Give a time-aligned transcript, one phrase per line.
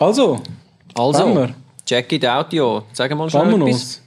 [0.00, 0.40] Also,
[0.94, 1.48] Also,
[1.84, 2.82] check it out, ja.
[2.94, 4.00] Sag mal schnell fahren wir etwas.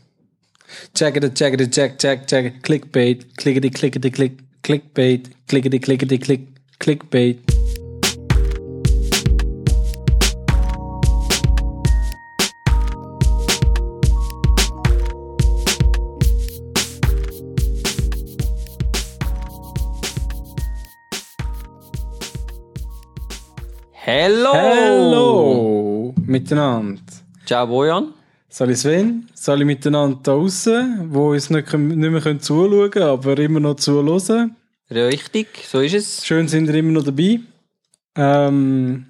[0.96, 2.64] Check it, check it, check, check, check.
[2.64, 6.48] Clickbait, klickety, klickety, klick, clickbait, klickety, klickety, klick,
[6.80, 7.38] clickbait.
[24.06, 24.54] Hello!
[24.54, 24.73] Hello!
[26.34, 27.00] Miteinander.
[27.46, 28.12] Ciao, Bojan.
[28.50, 33.38] Sali Sven, Sali miteinander da draussen, wo uns nicht, nicht mehr können zuschauen können, aber
[33.38, 34.56] immer noch zuhören.
[34.90, 36.26] Richtig, so ist es.
[36.26, 37.40] Schön sind ihr immer noch dabei.
[38.16, 39.06] Ähm,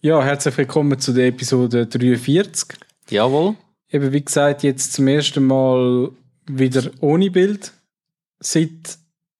[0.00, 2.78] ja, herzlich willkommen zu der Episode 43.
[3.10, 3.56] Jawohl.
[3.90, 6.12] Eben wie gesagt, jetzt zum ersten Mal
[6.46, 7.72] wieder ohne Bild.
[8.38, 8.96] Seit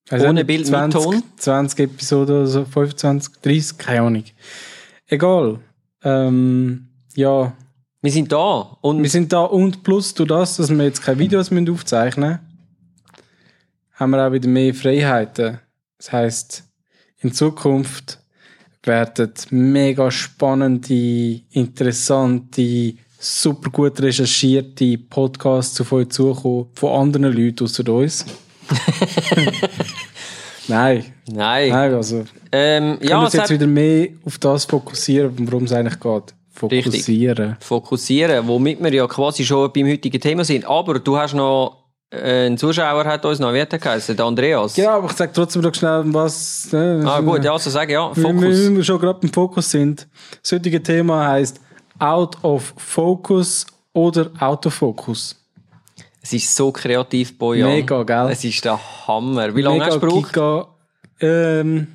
[0.09, 1.23] weiss Ohne Bild, mit 20, Ton?
[1.37, 4.25] 20 Episoden oder so, 25, 30, keine Ahnung.
[5.07, 5.61] Egal.
[6.03, 7.53] Ähm, ja,
[8.03, 8.77] Wir sind da.
[8.81, 12.41] Und wir sind da und plus durch das, dass wir jetzt keine Videos müssen aufzeichnen
[14.01, 15.61] haben wir auch wieder mehr Freiheiten.
[15.99, 16.65] Das heißt,
[17.19, 18.19] in Zukunft
[18.83, 27.87] werden mega spannende, interessante, super gut recherchierte Podcasts auf euch zukommen von anderen Leuten außer
[27.93, 28.25] uns.
[30.69, 31.71] Nein, Nein.
[31.71, 35.73] nein, also Ähm, wir ja, uns jetzt hat wieder mehr auf das fokussieren, worum es
[35.73, 36.35] eigentlich geht.
[36.61, 37.57] Fokussieren.
[37.61, 40.65] fokussieren, womit wir ja quasi schon beim heutigen Thema sind.
[40.67, 41.79] Aber du hast noch,
[42.11, 44.77] äh, ein Zuschauer hat uns noch Werte geheißen, der Andreas.
[44.77, 46.69] Ja, aber ich sag trotzdem noch schnell, was.
[46.73, 48.43] Ne, Ah, gut, ja, also sag ja, Wenn Fokus.
[48.59, 50.07] wir, wenn wir schon gerade im Fokus sind.
[50.43, 51.61] Das heutige Thema heißt
[51.99, 55.37] Out of Focus oder Autofocus.
[56.23, 57.69] Es ist so kreativ, Bojan.
[57.71, 58.29] Mega, gell?
[58.31, 59.55] Es ist der Hammer.
[59.55, 60.33] Wie lange Mega hast du gebraucht?
[60.33, 60.67] Giga.
[61.21, 61.87] Ähm,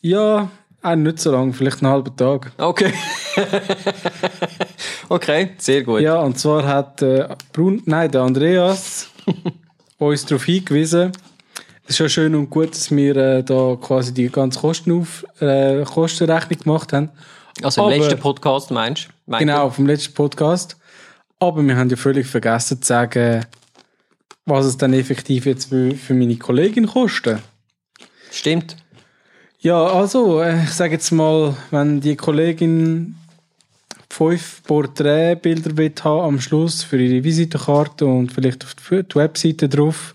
[0.00, 0.48] ja,
[0.82, 2.52] auch nicht so lange, vielleicht einen halben Tag.
[2.58, 2.92] Okay.
[5.08, 6.00] okay, sehr gut.
[6.00, 9.08] Ja, und zwar hat äh, Brun, nein, der Andreas
[9.98, 11.12] uns darauf hingewiesen,
[11.84, 15.84] es ist ja schön und gut, dass wir äh, da quasi die ganze Kostenauf, äh,
[15.84, 17.10] Kostenrechnung gemacht haben.
[17.62, 19.38] Also im Aber- letzten Podcast meinst du?
[19.38, 20.76] Genau, vom letzten Podcast.
[21.38, 23.44] Aber wir haben ja völlig vergessen zu sagen,
[24.46, 27.40] was es dann effektiv jetzt für, für meine Kollegin kostet.
[28.30, 28.76] Stimmt.
[29.60, 33.16] Ja, also, äh, ich sage jetzt mal, wenn die Kollegin
[34.16, 40.14] fünf Porträtbilder will haben am Schluss für ihre Visitenkarte und vielleicht auf die Webseite drauf,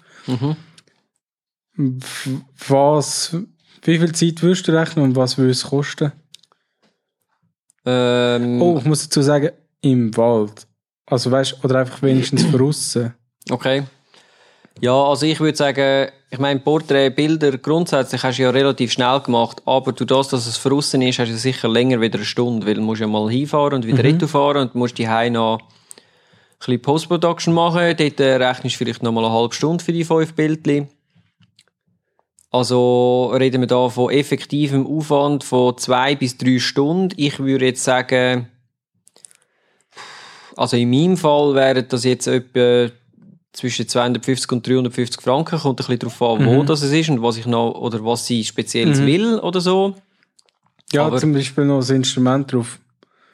[1.76, 3.36] w- was,
[3.84, 6.12] wie viel Zeit würdest du rechnen und was würde es kosten?
[7.86, 9.50] Ähm, Oh, ich muss dazu sagen,
[9.82, 10.68] im Wald.
[11.06, 13.14] Also weißt oder einfach wenigstens draussen.
[13.50, 13.84] Okay.
[14.80, 19.62] Ja, also ich würde sagen, ich meine, Porträtbilder grundsätzlich hast du ja relativ schnell gemacht,
[19.66, 22.76] aber du das, dass es draussen ist, hast du sicher länger wieder eine Stunde, weil
[22.76, 25.68] du musst ja mal hinfahren und wieder retour fahren und musst die noch ein
[26.58, 27.96] bisschen Post-Production machen.
[27.98, 30.88] Dort äh, rechnest du vielleicht noch mal eine halbe Stunde für die fünf Bildchen.
[32.50, 37.14] Also reden wir da von effektivem Aufwand von zwei bis drei Stunden.
[37.18, 38.50] Ich würde jetzt sagen,
[40.58, 42.92] also in meinem Fall wären das jetzt etwa
[43.54, 45.60] zwischen 250 und 350 Franken.
[45.60, 46.58] Kommt ein bisschen darauf an, Mhm.
[46.58, 49.96] wo das es ist und was ich noch, oder was sie speziell will oder so.
[50.94, 52.80] Ja, Aber- zum Beispiel noch das Instrument drauf.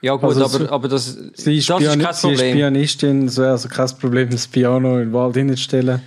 [0.02, 2.38] Ja gut, Also aber, so- aber das, Sie ist, das ist Piani kein sie ist
[2.38, 2.56] Problem.
[2.56, 6.02] Pianistin, wäre also kein Problem, das Piano in den Wald hinzustellen.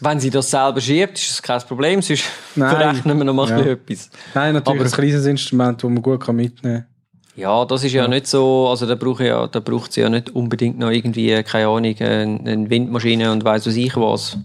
[0.00, 2.24] Wenn sie das selber schiebt, ist das kein Problem, sonst
[2.56, 2.70] Nein.
[2.76, 3.58] verrechnen wir noch mal Ja.
[3.60, 4.10] etwas.
[4.34, 6.86] Nein, natürlich Aber- ein kleines Instrument, das man gut mitnehmen kann.
[7.36, 10.30] Ja, das ist ja, nicht so, also da braucht ja, da braucht sie ja nicht
[10.34, 14.38] unbedingt noch irgendwie, keine Ahnung, eine eine Windmaschine und weiss was ich was.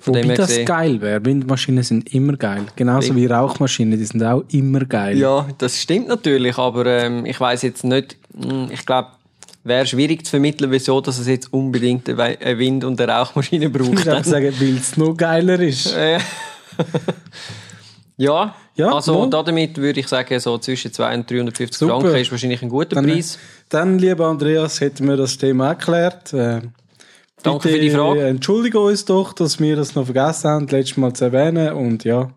[0.00, 0.64] Von Wobei das gesehen.
[0.64, 1.22] geil wäre.
[1.24, 2.62] Windmaschinen sind immer geil.
[2.76, 5.18] Genauso wie Rauchmaschinen, die sind auch immer geil.
[5.18, 9.08] Ja, das stimmt natürlich, aber ähm, ich weiß jetzt nicht, mh, ich glaube,
[9.64, 13.72] wäre schwierig zu vermitteln, wieso dass es jetzt unbedingt eine Wind- und eine Rauchmaschine Ich
[13.72, 14.06] braucht.
[14.06, 15.94] würde sagen, weil es noch geiler ist.
[15.96, 16.20] Äh,
[18.18, 19.42] ja, Ja, also mal.
[19.44, 22.00] damit würde ich sagen, so zwischen 200 und 350 Super.
[22.00, 23.38] Franken ist wahrscheinlich ein guter Dann, Preis.
[23.70, 26.32] dann, lieber Andreas, hätten wir das Thema erklärt.
[26.34, 26.60] Äh,
[27.42, 28.26] Danke bitte für die Frage.
[28.26, 31.72] Entschuldige uns doch, dass wir das noch vergessen haben, das letzte Mal zu erwähnen.
[31.72, 32.30] Und ja,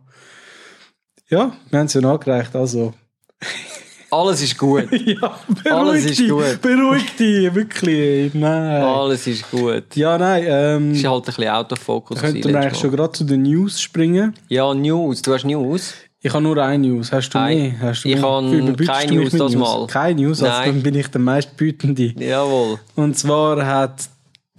[1.29, 2.55] ja, wir haben es ja nachgereicht.
[2.55, 2.93] Also,
[4.11, 4.89] Alles ist gut.
[4.91, 6.61] ja, Alles beruhig ist dich, gut.
[6.61, 8.33] beruhig dich, wirklich.
[8.33, 8.83] Nein.
[8.83, 9.95] Alles ist gut.
[9.95, 12.19] Ja, nein, ähm, Ist halt ein bisschen Autofokus.
[12.19, 14.33] könnten wir eigentlich schon gerade zu den News springen.
[14.49, 15.21] Ja, News.
[15.21, 15.93] Du hast News.
[16.23, 17.11] Ich habe nur eine News.
[17.11, 17.79] Hast du Nein, mehr?
[17.79, 19.87] Hast du ich habe keine News das Mal.
[19.87, 20.73] Keine News, also Nein.
[20.73, 22.13] dann bin ich der meistbietende.
[22.19, 22.79] Jawohl.
[22.95, 24.09] Und zwar hat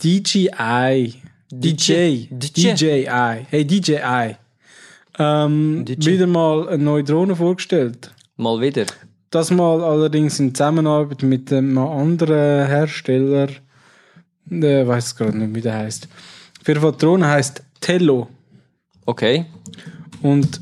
[0.02, 1.14] DJI,
[1.52, 2.72] DJ, DJ.
[2.74, 4.36] DJI, hey DJI,
[5.18, 6.12] ähm, DJ.
[6.12, 8.10] wieder mal eine neue Drohne vorgestellt.
[8.36, 8.86] Mal wieder.
[9.32, 13.48] Das mal allerdings in Zusammenarbeit mit einem anderen Hersteller.
[14.46, 16.06] Ich weiß gerade nicht, wie der heißt.
[16.66, 18.28] Die Drohne heisst Tello.
[19.06, 19.46] Okay.
[20.20, 20.60] Und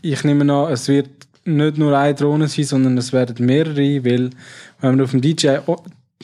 [0.00, 1.10] ich nehme an, es wird
[1.44, 4.30] nicht nur eine Drohne sein, sondern es werden mehrere, weil
[4.80, 5.58] wenn man auf dem DJI...
[5.66, 5.76] Oh,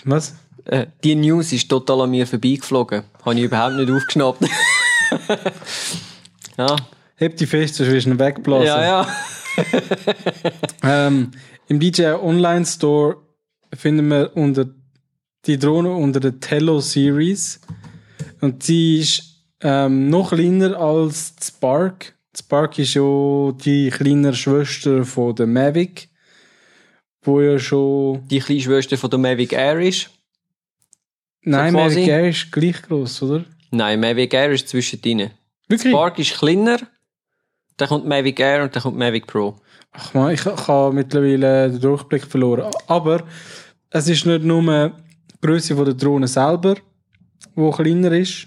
[0.04, 0.36] was?
[0.66, 3.02] Äh, die News ist total an mir vorbeigeflogen.
[3.24, 4.42] Habe ich überhaupt nicht aufgeschnappt.
[6.56, 6.76] ja.
[7.16, 8.66] Heb die fest, sonst wirst du ihn wegblasen.
[8.66, 9.06] Ja, ja.
[10.82, 11.32] Ähm,
[11.70, 13.18] Im DJI Online Store
[13.72, 14.66] finden wir unter
[15.46, 17.60] die Drohne unter der Tello Series.
[18.40, 22.16] Und sie ist ähm, noch kleiner als die Spark.
[22.34, 26.08] Die Spark ist ja die kleinere Schwester von der Mavic,
[27.22, 28.26] wo ja schon...
[28.26, 30.10] Die kleine Schwester von der Mavic Air ist.
[31.42, 32.00] Nein, quasi?
[32.00, 33.44] Mavic Air ist gleich groß, oder?
[33.70, 35.30] Nein, Mavic Air ist zwischendrin.
[35.68, 35.92] Wirklich?
[35.92, 36.80] Spark ist kleiner.
[37.76, 39.60] Dann kommt Mavic Air und dann kommt Mavic Pro.
[39.92, 42.70] Ach man, ich, ich habe mittlerweile den Durchblick verloren.
[42.86, 43.24] Aber
[43.90, 46.76] es ist nicht nur die Größe der Drohne selber,
[47.54, 48.46] wo kleiner ist.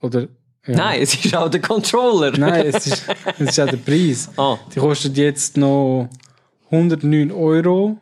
[0.00, 0.22] Oder...
[0.66, 0.76] ja.
[0.76, 2.32] Nein, es ist auch der Controller.
[2.38, 3.04] Nein, es ist,
[3.38, 4.30] es ist auch der Preis.
[4.36, 6.08] Ah, Die kostet jetzt noch
[6.70, 7.98] 109 Euro.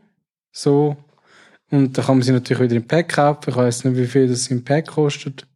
[0.52, 0.96] So.
[1.70, 3.50] Und da kann man sie natürlich wieder im Pack kaufen.
[3.50, 5.46] Ich weiß nicht, wie viel das im Pack kostet.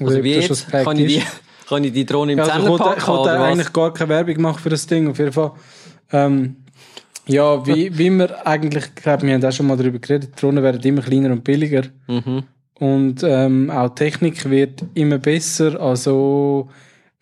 [0.00, 0.50] Oder also wie jetzt?
[0.50, 1.22] das Pack Kann ich, die,
[1.68, 4.08] kann ich die Drohne im Ja, also ich wollte, Zehnerpack ich wollte eigentlich gar keine
[4.10, 5.08] Werbung machen für das Ding.
[5.08, 5.52] Auf jeden Fall.
[6.14, 6.56] Ähm,
[7.26, 10.62] ja, wie, wie wir eigentlich, ich glaube, wir haben auch schon mal darüber geredet, Drohnen
[10.62, 11.82] werden immer kleiner und billiger.
[12.06, 12.42] Mhm.
[12.78, 15.80] Und ähm, auch Technik wird immer besser.
[15.80, 16.68] Also,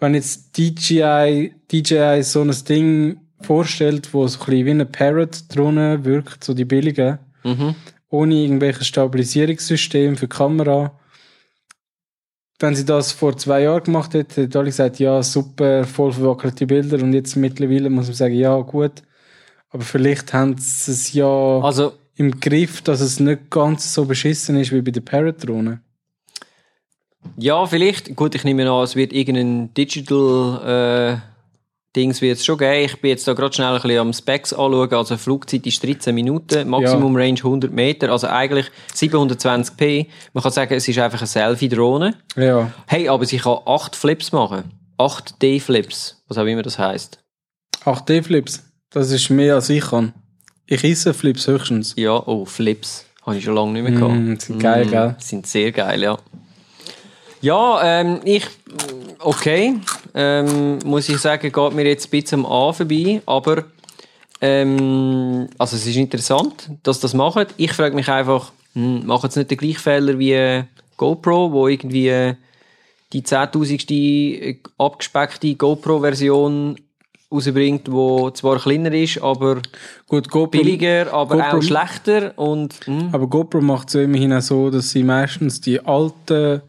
[0.00, 6.04] wenn jetzt DJI, DJI so ein Ding vorstellt, wo so ein bisschen wie eine Parrot-Drohne
[6.04, 7.74] wirkt, so die billigen, Mhm.
[8.08, 10.92] ohne irgendwelches Stabilisierungssystem für die Kamera.
[12.62, 16.66] Wenn sie das vor zwei Jahren gemacht hätte, hätte alle gesagt, ja, super, voll verwackelte
[16.66, 17.02] Bilder.
[17.02, 19.02] Und jetzt mittlerweile muss man sagen, ja, gut.
[19.70, 21.26] Aber vielleicht haben sie es ja
[21.60, 25.80] Also, im Griff, dass es nicht ganz so beschissen ist wie bei der Parrot-Drohne.
[27.36, 28.14] ja, vielleicht.
[28.14, 31.31] Gut, ich nehme an, es wird irgendein Digital äh,
[31.94, 32.86] Dings wird es schon geben.
[32.86, 34.92] Ich bin jetzt da gerade schnell ein bisschen am Specs anschauen.
[34.94, 40.06] Also Flugzeit ist 13 Minuten, Maximum Range 100 Meter, also eigentlich 720p.
[40.32, 42.14] Man kann sagen, es ist einfach eine Selfie-Drohne.
[42.36, 42.70] Ja.
[42.86, 44.70] Hey, aber sie kann 8 Flips machen.
[44.96, 47.18] 8 D-Flips, was auch immer das heißt.
[47.84, 48.62] 8D-Flips.
[48.90, 50.12] Das ist mehr als ich kann.
[50.66, 51.94] Ich esse Flips höchstens.
[51.96, 53.06] Ja, oh, Flips.
[53.26, 54.14] Habe ich schon lange nicht mehr gehabt.
[54.14, 55.14] Mm, sind geil, gell?
[55.18, 56.18] Sind sehr geil, ja.
[57.42, 58.46] Ja, ähm, ich,
[59.18, 59.74] okay,
[60.14, 63.64] ähm, muss ich sagen, geht mir jetzt ein bisschen am A vorbei, aber,
[64.40, 67.46] ähm, also es ist interessant, dass das machen.
[67.56, 70.64] Ich frage mich einfach, hm, machen sie nicht den gleichen Fehler wie äh,
[70.96, 72.34] GoPro, wo irgendwie äh,
[73.12, 74.58] die 10.000.
[74.78, 76.76] abgespeckte GoPro-Version
[77.32, 79.62] rausbringt, wo zwar kleiner ist, aber
[80.06, 84.32] Gut, GoPro, billiger, aber GoPro- auch schlechter und, hm, aber GoPro macht es ja immerhin
[84.32, 86.62] auch so, dass sie meistens die alten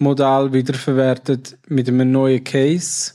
[0.00, 3.12] Modelle wiederverwertet mit einem neuen Case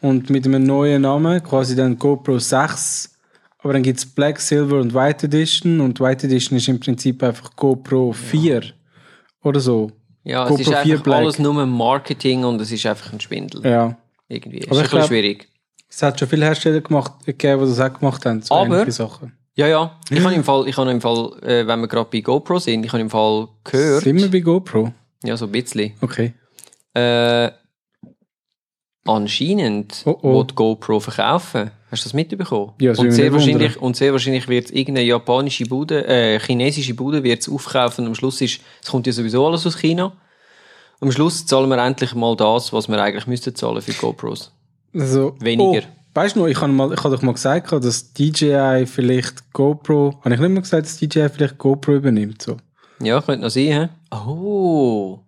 [0.00, 3.10] und mit einem neuen Namen, quasi dann GoPro 6.
[3.58, 7.54] Aber dann gibt's Black, Silver und White Edition und White Edition ist im Prinzip einfach
[7.54, 8.62] GoPro 4
[9.44, 9.90] oder so.
[10.24, 11.18] Ja, es GoPro ist 4 einfach Black.
[11.18, 13.64] alles nur Marketing und es ist einfach ein Schwindel.
[13.64, 13.96] Ja.
[14.28, 14.58] Irgendwie.
[14.58, 15.48] Ist Aber ein ich bisschen schwierig.
[15.88, 19.32] Es hat schon viele Hersteller gemacht, gegeben, die das auch gemacht haben, so Aber- Sachen.
[19.54, 20.00] Ja, ja.
[20.08, 22.84] Ich habe im Fall, ich habe im Fall, äh, wenn wir gerade bei GoPro sind,
[22.86, 24.92] ich habe im Fall gehört, Sind wir bei GoPro?
[25.24, 26.34] Ja, so ein bisschen, Okay.
[26.94, 27.50] äh,
[29.04, 30.44] anscheinend Oh, oh.
[30.44, 31.70] die GoPro verkaufen.
[31.90, 32.72] Hast du das mitbekommen?
[32.80, 33.82] Ja, das und, sehr wahrscheinlich, wundern.
[33.82, 38.14] und sehr wahrscheinlich wird irgendeine japanische Bude, äh, chinesische Bude wird es aufkaufen und am
[38.14, 40.12] Schluss ist, es kommt ja sowieso alles aus China.
[41.00, 44.52] Am Schluss zahlen wir endlich mal das, was wir eigentlich müssten zahlen für GoPros.
[44.94, 45.82] Also, Weniger.
[45.86, 49.52] Oh, weißt du noch, ich habe mal, ich habe doch mal gesagt, dass DJI vielleicht
[49.52, 52.56] GoPro, habe ich nicht mal gesagt, dass DJI vielleicht GoPro übernimmt, so.
[53.00, 53.88] Ja, könnte noch sein, hä?
[54.12, 55.20] Oh.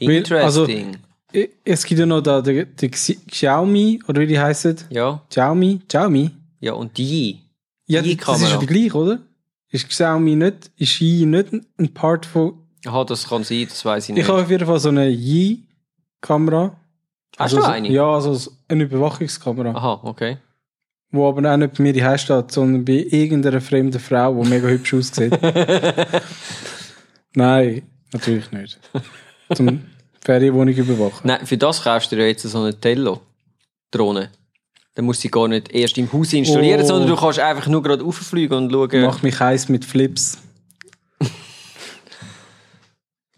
[0.00, 0.96] Weil, also- Interesting.
[1.34, 4.76] I- Es gibt ja noch da, die, die Xi- Xiaomi, oder wie die heißen?
[4.90, 5.22] ja.
[5.28, 5.80] Xiaomi?
[5.88, 6.30] Xiaomi?
[6.60, 7.40] Ja, und die.
[7.86, 8.58] Ja, Die das ist ja Kamera.
[8.60, 9.18] die gleiche, oder?
[9.70, 12.54] Ist Xiaomi nicht, ist Yi nicht ein Part von,
[12.86, 14.22] Aha, das kann sein, das weiß ich nicht.
[14.24, 16.76] ich habe auf jeden Fall so eine Yi-Kamera.
[17.36, 17.90] Hast Also du so- eine?
[17.90, 19.70] Ja, also eine Überwachungskamera.
[19.74, 20.38] Aha, okay.
[21.10, 24.68] Wo aber auch nicht bei mir die steht, sondern bei irgendeiner fremden Frau, die mega
[24.68, 25.36] hübsch aussieht.
[27.34, 27.82] Nein,
[28.16, 28.78] natürlich nicht.
[29.54, 29.82] Zum
[30.24, 31.20] Ferienwohnung überwachen.
[31.24, 34.30] Nein, für das kaufst du dir jetzt so eine Tello-Drohne.
[34.94, 36.86] Dann musst du sie gar nicht erst im Haus installieren, Oh.
[36.86, 39.02] sondern du kannst einfach nur gerade rauffliegen und schauen.
[39.02, 40.38] Mach mich heiß mit Flips.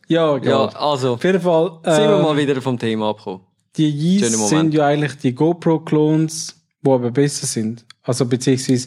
[0.09, 0.69] ja, ja, egal.
[0.71, 1.81] also, Auf jeden Fall.
[1.85, 3.41] sind wir äh, mal wieder vom Thema abgekommen.
[3.77, 7.85] Die Yeezys sind ja eigentlich die GoPro-Clones, die aber besser sind.
[8.03, 8.87] Also beziehungsweise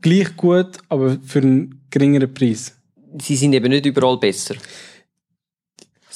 [0.00, 2.74] gleich gut, aber für einen geringeren Preis.
[3.20, 4.56] Sie sind eben nicht überall besser.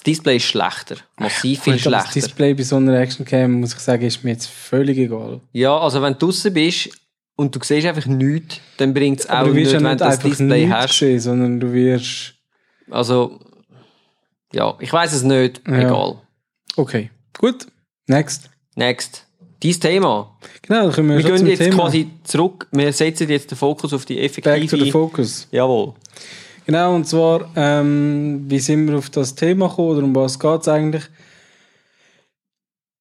[0.00, 0.96] Das Display ist schlechter.
[1.18, 2.20] Massiv viel Gut, aber Das schlechter.
[2.28, 5.40] Display bei so einer Actioncam, muss ich sagen, ist mir jetzt völlig egal.
[5.52, 6.88] Ja, also wenn du draußen bist
[7.36, 10.00] und du siehst einfach nichts, dann bringt es auch du wirst nicht, ja wenn nicht
[10.00, 10.98] du das Display nichts hast.
[10.98, 12.34] sehen, sondern du wirst...
[12.90, 13.38] Also,
[14.52, 15.60] ja, ich weiß es nicht.
[15.68, 15.78] Ja.
[15.80, 16.18] Egal.
[16.76, 17.66] Okay, gut.
[18.06, 18.48] Next.
[18.76, 19.26] Next.
[19.62, 20.34] Dein Thema.
[20.62, 21.76] Genau, dann kommen wir, Wir gehen jetzt Thema.
[21.76, 22.66] quasi zurück.
[22.72, 24.90] Wir setzen jetzt den Fokus auf die Back to the effektive.
[24.90, 25.46] focus.
[25.50, 25.92] Jawohl.
[26.70, 30.60] Genau, und zwar, ähm, wie sind wir auf das Thema gekommen oder um was geht
[30.60, 31.02] es eigentlich?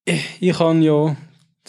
[0.05, 1.15] Ich, ich habe ja,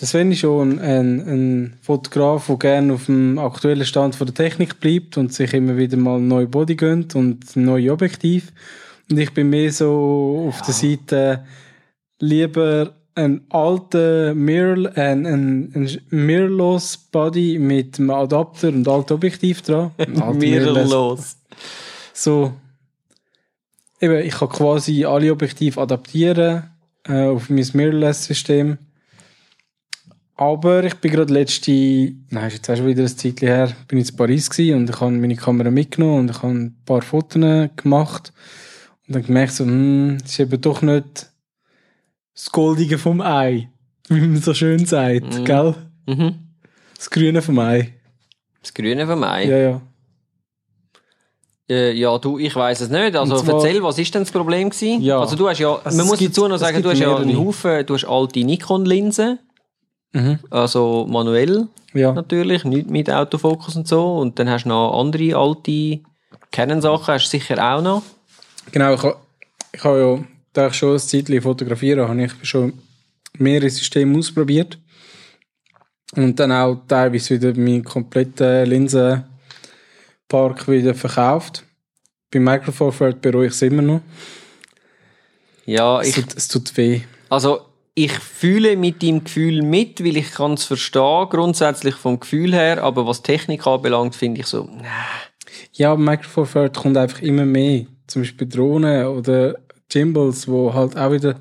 [0.00, 4.34] der Sven ist schon ein, ein Fotograf, der gerne auf dem aktuellen Stand von der
[4.34, 8.50] Technik bleibt und sich immer wieder mal neue Body gönnt und neue Objektiv.
[9.10, 11.44] Und ich bin mehr so auf der Seite
[12.18, 19.60] lieber ein alter Mirror, ein, ein, ein mirrorless Body mit einem Adapter und altem Objektiv
[19.60, 19.90] dran.
[19.98, 21.36] Mirrorless Mirrorlos.
[22.22, 22.52] So
[24.00, 26.70] eben, ich kann quasi alle Objektive adaptieren
[27.06, 28.78] äh, auf mein Mirrorless-System.
[30.36, 31.70] Aber ich bin gerade letzte,
[32.30, 34.88] nein, ist jetzt auch schon wieder ein Zeitchen her, bin ich in Paris gewesen und
[34.90, 38.32] ich habe meine Kamera mitgenommen und ich habe ein paar Fotos gemacht
[39.06, 41.30] und dann gemerkt so, hm, das ist eben doch nicht
[42.34, 43.68] das Goldige vom Ei,
[44.08, 45.44] wie man so schön sagt, Mhm.
[45.44, 45.74] gell?
[46.06, 46.34] Mhm.
[46.96, 47.92] Das Grüne vom Ei.
[48.62, 49.44] Das Grüne von mir.
[49.44, 49.82] Ja, ja.
[51.70, 53.14] Äh, ja, du, ich weiß es nicht.
[53.16, 55.00] Also zwar- erzähl, was ist denn das Problem gewesen?
[55.00, 55.20] Ja.
[55.20, 57.38] Also du hast ja, man muss gibt- dazu noch sagen, du hast ja einen.
[57.38, 59.38] Haufen, du hast alte Nikon-Linsen,
[60.12, 60.38] Mhm.
[60.50, 62.12] also manuell Ja.
[62.12, 64.16] natürlich, nicht mit Autofokus und so.
[64.18, 66.00] Und dann hast du noch andere alte
[66.50, 68.02] Canon-Sachen, hast du sicher auch noch.
[68.72, 69.16] Genau, ich habe
[69.72, 70.18] ich ha ja,
[70.52, 72.72] da ich schon ein Zeitchen fotografiere, habe ich schon
[73.38, 74.76] mehrere Systeme ausprobiert.
[76.16, 78.68] Und dann auch teilweise wieder meinen kompletten
[80.30, 81.64] Linsenpark wieder verkauft.
[82.30, 84.00] Bei Micro Four Third bereue ich es immer noch.
[85.66, 87.00] Ja, Es ich, tut, es tut weh.
[87.28, 87.60] also
[87.94, 92.82] ich fühle mit deinem Gefühl mit, weil ich kann es verstehen, grundsätzlich vom Gefühl her,
[92.82, 94.84] aber was Technik anbelangt, finde ich so, nah.
[95.72, 97.86] Ja, aber Micro Four Third kommt einfach immer mehr.
[98.06, 99.56] Zum Beispiel Drohnen oder
[99.88, 101.36] Gimbals, wo halt auch wieder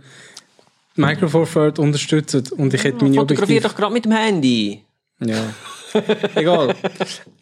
[0.96, 2.43] Micro Four Third unterstützen.
[2.58, 4.84] Und ich hätte meine fotografier Objektive doch gerade mit dem Handy.
[5.22, 5.54] Ja.
[6.36, 6.76] Egal.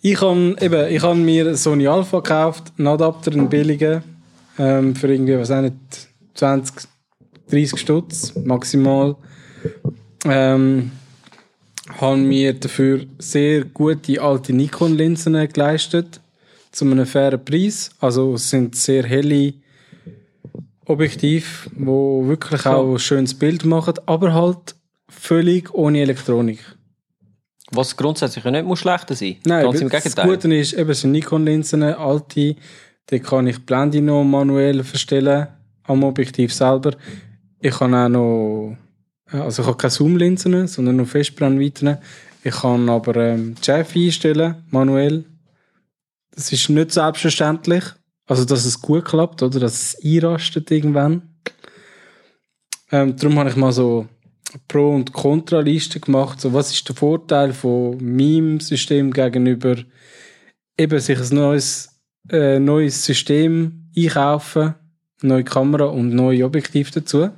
[0.01, 4.03] Ich habe eben, ich habe mir Sony Alpha gekauft, einen Adapter, einen billigen,
[4.57, 5.75] ähm, für irgendwie, was auch nicht,
[6.36, 6.88] 20,
[7.50, 9.15] 30 Stutz maximal.
[10.25, 10.91] Ähm,
[12.00, 16.19] habe mir dafür sehr gute alte Nikon-Linsen geleistet,
[16.72, 17.91] zu einem fairen Preis.
[18.00, 19.53] Also es sind sehr helle
[20.86, 24.75] Objektive, wo wirklich auch ein schönes Bild machen, aber halt
[25.10, 26.60] völlig ohne Elektronik.
[27.71, 29.38] Was grundsätzlich ja nicht muss schlechter sein.
[29.45, 30.27] Nein, Ganz im das Gegenteil.
[30.27, 32.55] Gute ist, eben es sind Nikon-Linsen, alte,
[33.09, 35.47] die kann ich Blende noch manuell verstellen
[35.83, 36.91] am Objektiv selber.
[37.59, 38.77] Ich kann auch noch,
[39.31, 41.97] also ich habe keine Zoom-Linsen, sondern nur Festbrennweiten.
[42.43, 45.25] Ich kann aber ähm, die Schärfe einstellen, manuell.
[46.31, 47.83] Das ist nicht selbstverständlich.
[48.27, 49.59] Also, dass es gut klappt, oder?
[49.59, 51.21] Dass es einrastet irgendwann.
[52.91, 54.07] Ähm, darum habe ich mal so
[54.67, 56.39] Pro- und Kontraliste gemacht.
[56.41, 59.75] So, was ist der Vorteil von meinem System gegenüber
[60.77, 61.89] eben sich ein neues,
[62.29, 64.75] äh, neues System einkaufen,
[65.21, 67.29] neue Kamera und neue Objektiv dazu.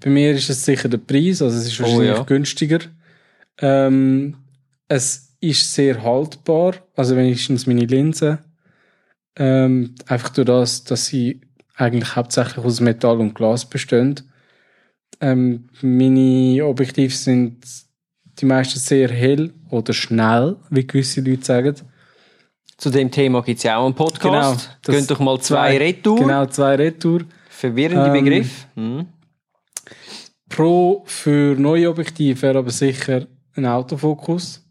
[0.00, 2.22] Bei mir ist es sicher der Preis, also es ist Oh, wahrscheinlich ja.
[2.24, 2.80] günstiger.
[3.58, 4.36] Ähm,
[4.88, 8.38] es ist sehr haltbar, also wenigstens meine Linse.
[9.36, 11.40] Ähm, einfach durch das, dass sie
[11.74, 14.20] eigentlich hauptsächlich aus Metall und Glas bestehen.
[15.20, 17.64] Ähm, meine Objektive sind
[18.38, 21.74] die meisten sehr hell oder schnell, wie gewisse Leute sagen.
[22.76, 24.78] Zu dem Thema gibt es ja auch einen Podcast.
[24.82, 26.18] das- Gönnt doch mal zwei, Retour.
[26.18, 27.22] Genau, zwei Retour.
[27.48, 28.66] Verwirrende Ähm, Begriff.
[28.74, 29.06] Mhm.
[30.48, 34.62] Pro für neue Objektive wäre aber sicher ein Autofokus.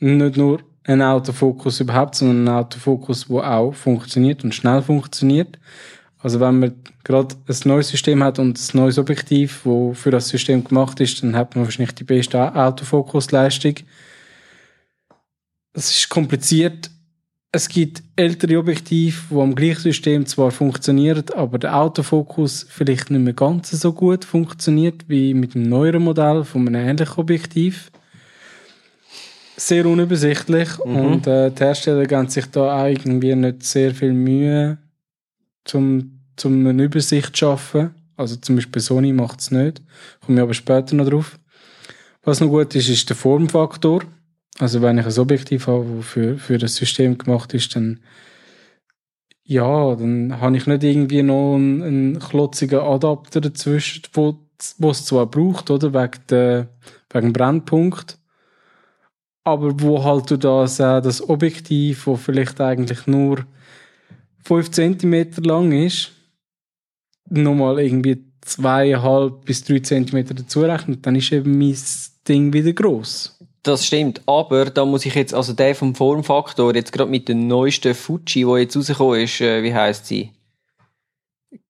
[0.00, 5.58] Nicht nur ein Autofokus überhaupt, sondern ein Autofokus, wo auch funktioniert und schnell funktioniert.
[6.22, 10.28] Also wenn man gerade ein neues System hat und ein neues Objektiv, wo für das
[10.28, 13.74] System gemacht ist, dann hat man wahrscheinlich die beste Autofokusleistung.
[15.72, 16.90] Es ist kompliziert.
[17.50, 23.20] Es gibt ältere Objektive, die am gleichen System zwar funktionieren, aber der Autofokus vielleicht nicht
[23.20, 27.90] mehr ganz so gut funktioniert wie mit dem neueren Modell von einem ähnlichen Objektiv.
[29.56, 34.78] Sehr unübersichtlich und äh, die Hersteller geben sich da auch irgendwie nicht sehr viel Mühe,
[35.64, 37.94] zum, zum eine Übersicht zu schaffen.
[38.16, 39.82] Also zum Beispiel Sony macht es nicht.
[40.24, 41.38] Komme ich aber später noch drauf.
[42.22, 44.04] Was noch gut ist, ist der Formfaktor.
[44.58, 48.00] Also wenn ich ein Objektiv habe, das für, für das System gemacht ist, dann
[49.44, 54.38] ja, dann habe ich nicht irgendwie noch einen, einen klotzigen Adapter dazwischen, wo,
[54.78, 55.92] wo es zwar braucht, oder?
[55.92, 56.68] Wegen, der,
[57.10, 58.18] wegen dem Brennpunkt.
[59.44, 63.44] Aber wo halt du das, äh, das Objektiv, wo vielleicht eigentlich nur
[64.42, 66.10] 5 cm lang ist,
[67.28, 71.76] nochmal irgendwie zweieinhalb bis drei Zentimeter dazu rechnet, dann ist eben mein
[72.28, 73.38] Ding wieder gross.
[73.62, 77.36] Das stimmt, aber da muss ich jetzt, also der vom Formfaktor, jetzt gerade mit der
[77.36, 80.30] neuesten Fuji, wo jetzt rausgekommen ist, äh, wie heißt sie?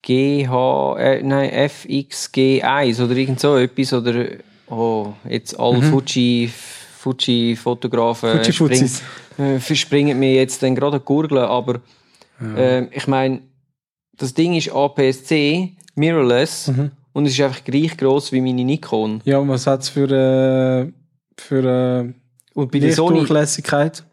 [0.00, 4.26] GH, äh, nein, FXG1 oder irgend so etwas, oder,
[4.68, 5.82] oh, jetzt alle Mhm.
[5.90, 6.50] Fuji,
[6.98, 9.02] Fuji-Fotografen Fuji Fuzis.
[9.38, 11.74] äh, verspringen mir jetzt dann gerade an die
[12.56, 13.42] Ähm, ich meine,
[14.16, 16.90] das Ding ist APS-C, mirrorless, Mhm.
[17.12, 19.20] und es ist einfach gleich groß wie meine Nikon.
[19.24, 20.92] Ja, und was hat es für, äh,
[21.40, 21.64] für
[22.08, 22.12] äh,
[22.54, 24.04] Und bei der Sony, Lichtdurchlässigkeit?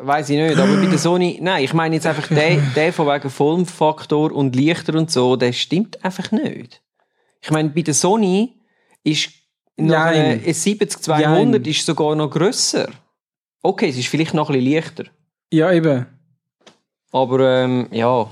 [0.00, 3.06] weiß ich nicht, aber bei der Sony, nein, ich meine jetzt einfach, der, der von
[3.06, 6.82] wegen Formfaktor und Lichter und so, der stimmt einfach nicht.
[7.42, 8.54] Ich meine, bei der Sony
[9.04, 9.30] ist
[9.76, 10.40] noch Nein.
[10.42, 12.88] eine 70-200 ist sogar noch grösser.
[13.62, 15.04] Okay, es ist vielleicht noch ein bisschen leichter.
[15.52, 16.06] Ja, eben.
[17.12, 18.26] Aber ähm, ja,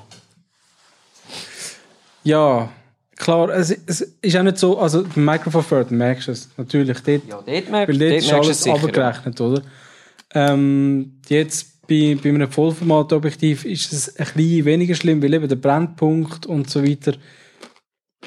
[2.24, 2.70] Ja,
[3.16, 6.48] klar, es, es ist auch nicht so, also beim Micro Four Third merkst du es
[6.56, 9.62] natürlich, dort, ja dort merkst, weil dort dort ist alles abgerechnet, oder?
[10.34, 15.56] Ähm, jetzt bei, bei einem Vollformatobjektiv ist es ein bisschen weniger schlimm, weil eben der
[15.56, 17.14] Brennpunkt und so weiter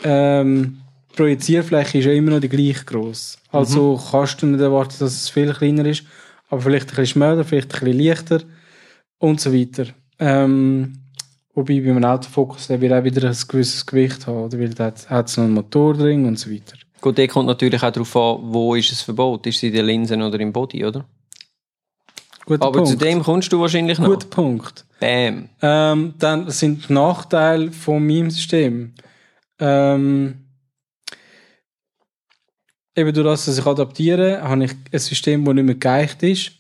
[0.04, 0.80] ähm,
[1.12, 3.38] die Projizierfläche ist ja immer noch die gleich groß.
[3.52, 4.12] Also Mhm.
[4.12, 6.04] kannst du nicht erwarten, dass es viel kleiner ist,
[6.50, 8.42] aber vielleicht ein bisschen schmäler, vielleicht ein bisschen leichter
[9.20, 9.86] und so weiter.
[10.26, 10.94] Ähm,
[11.54, 14.58] wobei bei einem Autofokus der wird auch wieder ein gewisses Gewicht haben, oder?
[14.58, 16.78] weil da hat es noch einen Motor drin und so weiter.
[17.02, 19.46] Gut, der kommt natürlich auch darauf an, wo ist es Verbot.
[19.46, 21.06] Ist es in den Linsen oder im Body, oder?
[22.46, 22.90] Guter Aber Punkt.
[22.92, 24.08] zu dem kommst du wahrscheinlich noch.
[24.08, 24.86] Guter Punkt.
[25.02, 25.50] Bam.
[25.62, 28.94] Ähm, dann sind die Nachteile von meinem System.
[29.60, 30.46] Ähm,
[32.96, 36.54] eben durch das, dass ich adaptiere, habe ich ein System, das nicht mehr geeicht ist.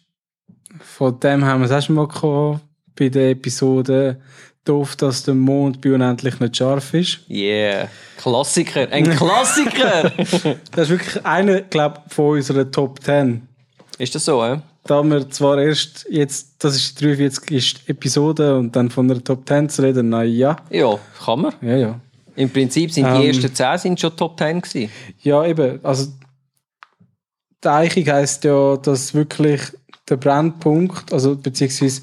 [0.81, 2.61] Von dem haben wir es auch schon mal gehabt,
[2.95, 4.17] bei der Episode
[4.65, 7.19] doof, dass der Mond bei unendlich nicht scharf ist.
[7.29, 7.89] Yeah.
[8.17, 8.89] Klassiker.
[8.89, 10.11] Ein Klassiker.
[10.71, 13.47] Das ist wirklich einer, glaube ich, von unseren Top 10.
[13.97, 14.59] ist das so, äh?
[14.85, 17.87] Da wir zwar erst jetzt, das ist die 43.
[17.87, 20.57] Episode und dann von der Top 10 zu reden, na ja.
[20.69, 21.53] Ja, kann man.
[21.61, 21.99] Ja, ja.
[22.35, 23.21] Im Prinzip sind Ähm.
[23.21, 24.91] die ersten 10 sind schon Top 10 gewesen.
[25.21, 25.79] Ja, eben.
[25.83, 26.07] Also,
[27.63, 29.61] die Eichung heisst ja, dass wirklich
[30.09, 32.01] der Brennpunkt, also beziehungsweise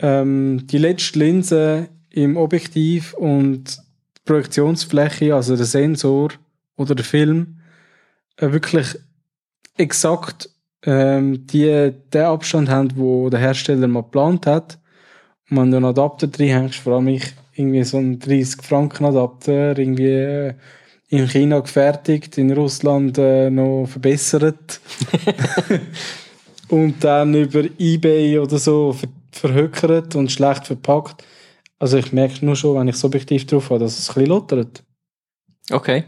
[0.00, 6.30] ähm, die letzte Linse im Objektiv und die Projektionsfläche, also der Sensor
[6.76, 7.58] oder der Film,
[8.36, 8.98] äh, wirklich
[9.76, 10.50] exakt
[10.84, 14.78] ähm, die, den Abstand haben, wo der Hersteller mal geplant hat.
[15.50, 19.06] Und wenn du einen Adapter drin hängst, vor allem ich, irgendwie so einen 30 Franken
[19.06, 20.54] Adapter, irgendwie äh,
[21.08, 24.80] in China gefertigt, in Russland äh, noch verbessert
[26.68, 31.24] und dann über Ebay oder so ver verhökert und schlecht verpackt.
[31.78, 34.28] Also ich merke nur schon, wenn ich so objektiv drauf habe, dass es ein bisschen
[34.30, 34.82] lottert.
[35.70, 36.04] Okay.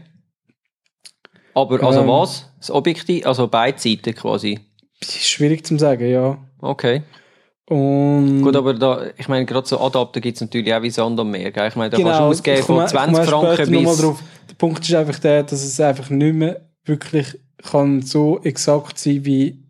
[1.53, 2.07] Aber also Ähm.
[2.07, 2.51] was?
[2.57, 4.59] Das Objektiv, also beide Seiten quasi.
[5.01, 6.37] Ist schwierig zu sagen, ja.
[6.61, 7.03] Okay.
[7.69, 11.19] Und Gut, aber da, ich meine, gerade so Adapter gibt es natürlich auch wie Sand
[11.19, 11.51] am Meer.
[11.51, 11.67] Gell?
[11.67, 13.55] Ich meine, da Genau, kannst du ausgeben ich komme- von ich komme 20 erst später
[13.67, 14.01] Franken bis...
[14.01, 14.23] drauf.
[14.49, 19.23] Der Punkt ist einfach der, dass es einfach nicht mehr wirklich kann so exakt sein,
[19.25, 19.63] wie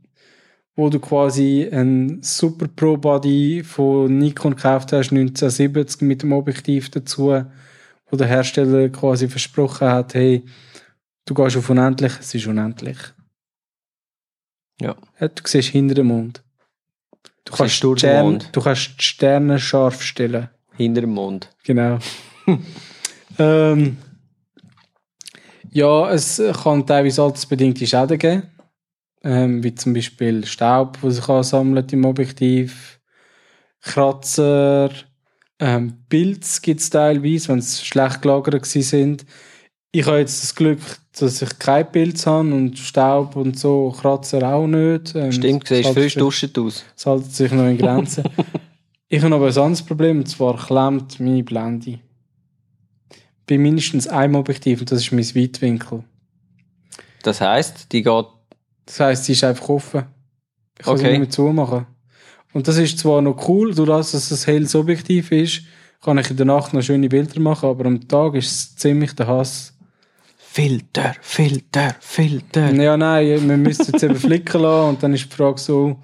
[0.79, 6.89] wo du quasi ein Super Pro Body von Nikon gekauft hast, 1970 mit dem Objektiv
[6.89, 7.43] dazu,
[8.09, 10.45] wo der Hersteller quasi versprochen hat, hey,
[11.25, 12.97] du gehst auf unendlich, es ist unendlich.
[14.79, 14.95] Ja.
[15.19, 16.41] Ja, Du siehst hinter dem Mond.
[17.43, 18.49] Du Du kannst, durch Stern, Mond.
[18.53, 20.47] du kannst die Sterne scharf stellen.
[20.77, 21.49] Hinter dem Mond.
[21.65, 21.99] Genau.
[23.37, 23.97] ähm,
[25.71, 28.43] ja, es kann teilweise altersbedingte Schäden geben.
[29.23, 32.99] Ähm, wie zum Beispiel Staub, der sich ansammelt im Objektiv,
[33.81, 34.89] Kratzer,
[35.59, 39.25] ähm, Pilze gibt es teilweise, wenn sie schlecht gelagert sind.
[39.91, 40.79] Ich habe jetzt das Glück,
[41.19, 45.15] dass ich kein Pilz habe und Staub und so, Kratzer auch nicht.
[45.15, 46.85] Ähm, Stimmt, du es siehst sich- duschend aus.
[46.95, 48.23] es hält sich noch in Grenzen.
[49.09, 51.99] ich habe aber ein anderes Problem, und zwar klemmt meine Blende.
[53.47, 56.03] Bei mindestens einem Objektiv, und das ist mein Weitwinkel.
[57.23, 58.25] Das heisst, die geht...
[58.89, 60.05] Das heisst, sie ist einfach offen.
[60.79, 61.11] Ich kann sie Okay.
[61.11, 61.85] nicht mehr zumachen.
[62.53, 65.61] Und das ist zwar noch cool, durch das, dass es ein helles Objektiv ist,
[66.01, 69.13] kann ich in der Nacht noch schöne Bilder machen, aber am Tag ist es ziemlich
[69.13, 69.77] der Hass.
[70.37, 72.73] Filter, Filter, Filter.
[72.73, 75.97] Ja, nein, wir müssen jetzt eben flicken lassen und dann ist die Frage so,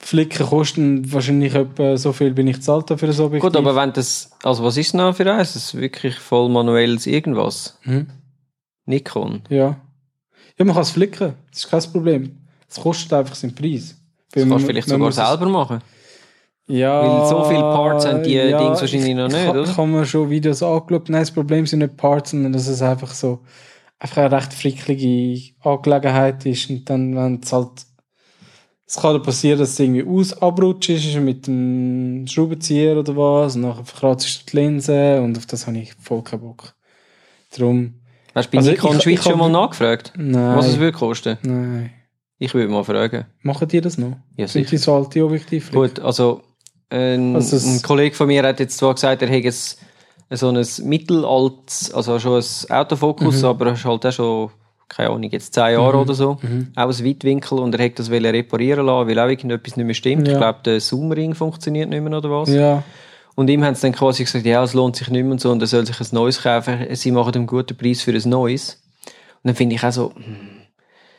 [0.00, 3.50] Flicken kosten wahrscheinlich etwa so viel, wie ich zahlt für das Objektiv.
[3.50, 5.52] Gut, aber wenn das, also was ist noch für eins?
[5.52, 7.76] Das ist wirklich voll manuelles irgendwas.
[7.84, 8.06] Mhm.
[8.86, 9.42] Nikon.
[9.50, 9.76] Ja.
[10.58, 12.36] Ja, man kann es flicken, das ist kein Problem.
[12.68, 13.96] Es kostet einfach seinen Preis.
[14.32, 15.80] Das kannst du vielleicht sogar selber machen.
[16.66, 19.62] Ja, Weil so viele Parts haben die ja, Dings wahrscheinlich noch ich- nicht, ich, oder?
[19.62, 21.08] Ich habe mir schon Videos angeschaut.
[21.08, 23.40] Nein, das Problem sind nicht Parts, sondern dass es einfach so
[23.98, 26.68] einfach eine recht fricklige Angelegenheit ist.
[26.68, 27.70] Und dann, wenn es halt
[28.86, 33.56] es kann dann passieren, dass es irgendwie aus abrutscht ist mit dem Schraubenzieher oder was.
[33.56, 36.74] Und dann verkratzt du die Linse und auf das habe ich voll keinen Bock.
[37.56, 37.94] Darum,
[38.38, 40.12] Hast du bei Also Nikon ich- Schweiz ich schon hab- mal nachgefragt?
[40.16, 40.56] nein.
[40.56, 41.38] Was es würde kosten?
[41.42, 41.90] Nein.
[42.38, 43.26] Ich würde mal fragen.
[43.42, 44.16] Machen die das noch?
[44.36, 44.70] Ja, Sind sicher.
[44.70, 45.70] die so alte Objektive?
[45.72, 46.40] Gut, also
[46.90, 50.66] ein, Also ein Kollege von mir hat jetzt zwar gesagt, er hätte ein, so ein
[50.88, 53.48] mittelaltes, also schon ein Autofokus, Mhm.
[53.48, 54.50] aber er ist halt auch schon,
[54.88, 56.68] keine Ahnung, jetzt zehn Jahre oder so, Mhm.
[56.76, 60.26] auch ein Weitwinkel und er hätte das reparieren lassen, weil auch irgendetwas nicht mehr stimmt.
[60.28, 60.34] Ja.
[60.34, 62.48] Ich glaube, der Zoomring funktioniert nicht mehr oder was.
[62.50, 62.82] Ja.
[63.38, 65.52] Und ihm haben sie dann quasi gesagt, ja, es lohnt sich nicht mehr und so,
[65.52, 66.88] und er soll sich ein neues kaufen.
[66.96, 68.82] Sie machen einen guten Preis für ein neues.
[69.06, 70.48] Und dann finde ich auch so, hm,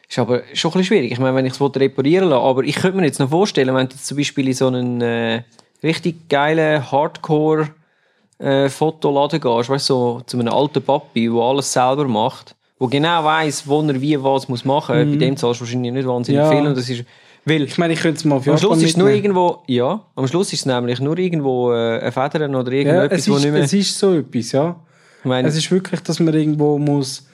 [0.05, 1.13] ist aber schon ein bisschen schwierig.
[1.13, 3.87] Ich meine, wenn ich es reparieren lasse, aber ich könnte mir jetzt noch vorstellen, wenn
[3.87, 5.43] du jetzt zum Beispiel in so einen äh,
[5.81, 7.69] richtig geilen Hardcore
[8.39, 13.23] äh, Fotoladen gehst, weißt so zu einem alten Papi, der alles selber macht, wo genau
[13.23, 16.41] weiss, wo er wie was muss machen muss, bei dem zahlst du wahrscheinlich nicht wahnsinnig
[16.41, 16.49] Ja.
[16.49, 16.67] viel.
[16.67, 17.05] Und das ist,
[17.45, 19.63] weil Ich meine, ich könnte es mal für am Schluss Japan ist es nur irgendwo,
[19.67, 23.29] ja, am Schluss ist es nämlich nur irgendwo äh, ein Federn oder Ja, irgendetwas, es
[23.29, 23.63] wo ist, nicht mehr.
[23.63, 24.75] es ist so etwas, ja.
[25.19, 27.25] ich meine, Es ist wirklich, dass man irgendwo muss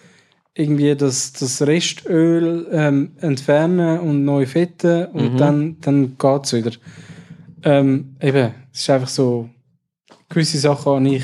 [0.54, 5.38] irgendwie das, das Restöl ähm, entfernen und neu fetten und Mhm.
[5.38, 6.72] dann, dann geht's wieder.
[7.64, 9.50] Ähm, eben, es ist einfach so,
[10.30, 11.24] gewisse Sachen habe ich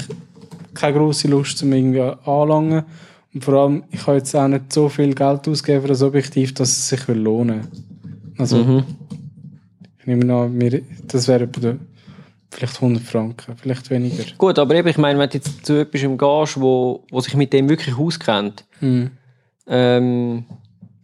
[0.73, 2.83] keine grosse Lust um irgendwie anlangen.
[3.33, 6.53] Und vor allem, ich habe jetzt auch nicht so viel Geld ausgegeben für das Objektiv,
[6.53, 7.67] dass es sich will lohnen
[8.41, 8.83] Also, Mhm.
[9.99, 11.47] ich nehme an, mir, das wäre
[12.49, 14.23] vielleicht 100 Franken, vielleicht weniger.
[14.37, 17.53] Gut, aber eben, ich meine, wenn du jetzt zu jemandem gehst, wo, wo sich mit
[17.53, 19.11] dem wirklich auskennt, Hm.
[19.67, 20.45] ähm,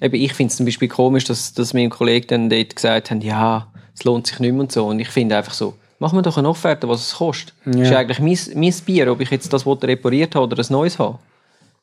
[0.02, 3.22] eben, ich finde es zum Beispiel komisch, dass, dass meinem Kollegen dann dort gesagt haben,
[3.22, 4.88] ja, es lohnt sich nicht mehr und so.
[4.88, 7.54] Und ich finde einfach so, machen wir doch eine Offerte, was es kostet.
[7.66, 7.82] Ja.
[7.84, 11.20] ist eigentlich mein, mein Bier, ob ich jetzt das repariert habe oder ein neues habe.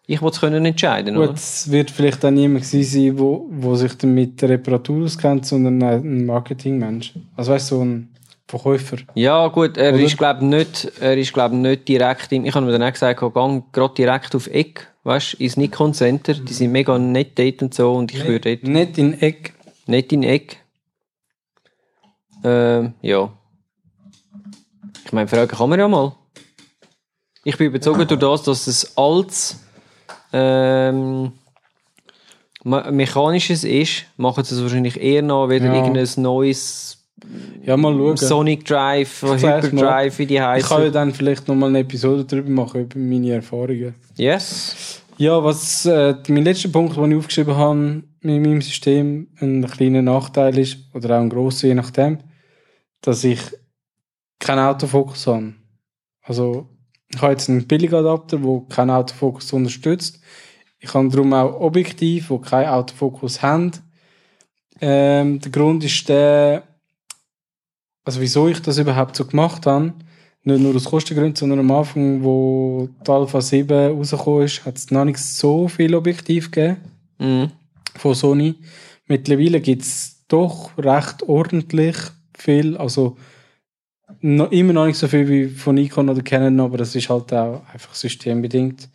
[0.06, 1.34] Ich will es können entscheiden, Gut, oder?
[1.34, 5.82] es wird vielleicht auch niemand sein, wo, wo sich dann mit der Reparatur auskennt, sondern
[5.82, 7.14] ein Marketingmensch.
[7.36, 8.14] Also weißt du, so ein
[8.46, 8.98] Verkäufer.
[9.14, 10.02] Ja, gut, er Oder?
[10.02, 13.20] ist, glaube nicht, er ist, glaub nicht direkt im, ich habe mir dann auch gesagt,
[13.32, 17.72] gang gerade direkt auf Eck, weißt, ins Nikon Center, die sind mega nett dort und
[17.72, 19.54] so, und ich würde dort Nicht in Eck.
[19.86, 20.58] nicht in Eck.
[22.44, 23.32] Ähm, ja.
[25.06, 26.12] Ich meine, fragen kann man ja mal.
[27.44, 29.63] Ich bin überzeugt durch das, dass es als
[30.36, 31.30] ähm,
[32.64, 35.74] me- mechanisches ist, machen sie es wahrscheinlich eher noch wieder Ja.
[35.74, 36.98] irgendein neues
[37.64, 38.16] Ja, mal schauen.
[38.16, 40.92] Sonic Drive, Hyperdrive, wie die ich kann ja heißen.
[40.92, 43.94] dann vielleicht nochmal eine Episode darüber machen, über meine Erfahrungen.
[44.16, 45.00] Yes.
[45.16, 50.02] Ja, was äh, mein letzter Punkt, den ich aufgeschrieben habe mit meinem System, ein kleiner
[50.02, 52.18] Nachteil ist, oder auch ein grosser, je nachdem,
[53.00, 53.38] dass ich
[54.40, 55.54] keinen Autofokus habe.
[56.22, 56.66] Also,
[57.08, 60.20] ich habe jetzt einen Billigadapter, der keinen Autofokus unterstützt.
[60.78, 63.72] Ich habe darum auch Objektive, die keinen Autofokus haben.
[64.80, 66.64] Ähm, der Grund ist der,
[68.04, 69.94] also wieso ich das überhaupt so gemacht habe,
[70.42, 74.90] nicht nur aus Kostengründen, sondern am Anfang, wo die Alpha 7 rausgekommen ist, hat es
[74.90, 76.80] noch nicht so viel Objektiv gegeben
[77.18, 77.50] Mhm.
[77.96, 78.56] von Sony.
[79.06, 81.96] Mittlerweile gibt es doch recht ordentlich
[82.36, 83.16] viel, also
[84.20, 87.32] noch, immer noch nicht so viel wie von Nikon oder Canon, aber das ist halt
[87.32, 88.88] auch einfach systembedingt.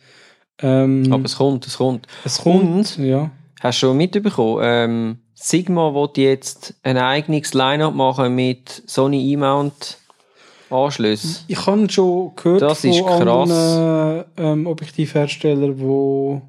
[0.62, 2.06] Ähm, Aber es kommt, es kommt.
[2.24, 3.30] es kommt, ja.
[3.60, 4.60] Hast du schon mitbekommen?
[4.62, 9.98] Ähm, Sigma will jetzt ein eigenes Line-Up machen mit Sony E-Mount
[10.68, 11.44] Anschlüssen.
[11.48, 13.20] Ich habe schon gehört Das von ist krass.
[13.20, 16.42] anderen ähm, Objektivherstellern, wo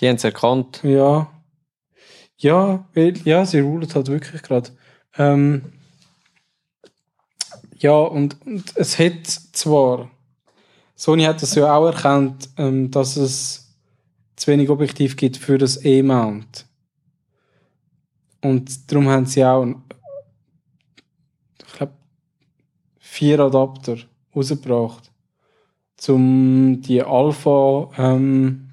[0.00, 0.80] Die haben es erkannt.
[0.82, 1.30] Ja.
[2.38, 4.70] Ja, weil, ja, sie rulen halt wirklich gerade.
[5.16, 5.62] Ähm,
[7.78, 10.10] ja, und, und es hat zwar,
[10.94, 13.74] Sony hat das ja auch erkannt, ähm, dass es
[14.36, 16.66] zu wenig Objektiv gibt für das E-Mount.
[18.42, 19.66] Und darum haben sie auch,
[21.66, 21.92] ich glaube,
[22.98, 23.96] vier Adapter
[24.34, 25.10] rausgebracht,
[25.96, 28.70] zum die Alpha, ähm,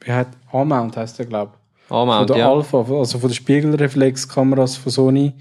[0.00, 2.50] wie heißt, A-Mount heißt der, glaube ich von Anmount, der ja.
[2.50, 5.32] Alpha, also von den Spiegelreflexkameras von Sony,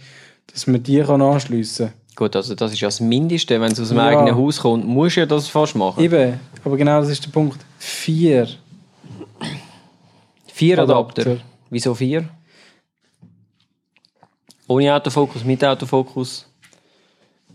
[0.47, 3.61] dass man die kann anschliessen Gut, also das ist ja das Mindeste.
[3.61, 4.07] Wenn es aus dem Ja.
[4.07, 6.03] eigenen Haus kommt, musst du ja das fast machen.
[6.03, 7.63] Eben, aber genau das ist der Punkt.
[7.77, 8.47] Vier.
[10.47, 11.37] Vier Adapter.
[11.69, 12.27] Wieso vier?
[14.67, 16.47] Ohne Autofokus, mit Autofokus?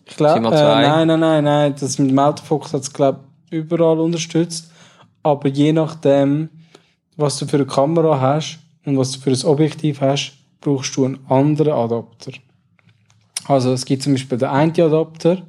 [0.05, 3.19] Ich glaube, äh, nein, nein, nein, nein, das mit dem Autofokus hat es, glaube
[3.51, 4.71] überall unterstützt.
[5.25, 6.51] Aber je nachdem,
[7.17, 11.05] was du für eine Kamera hast und was du für ein Objektiv hast, brauchst du
[11.05, 12.31] einen anderen Adapter.
[13.47, 15.43] Also es gibt zum Beispiel den einen Adapter,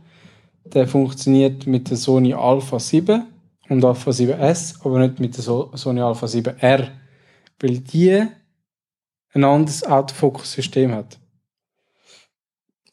[0.65, 3.25] der funktioniert mit der Sony Alpha 7
[3.69, 6.87] und Alpha 7S, aber nicht mit der So- Sony Alpha 7R,
[7.59, 8.23] weil die
[9.33, 11.19] ein anderes Autofokus-System hat.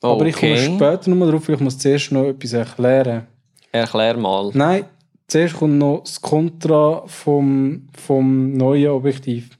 [0.03, 3.27] Aber ich komme später nochmal drauf, weil ich muss zuerst noch etwas erklären.
[3.73, 4.51] Erklär mal.
[4.55, 4.85] Nein,
[5.29, 9.59] zuerst kommt noch das Kontra vom, vom neuen Objektiv.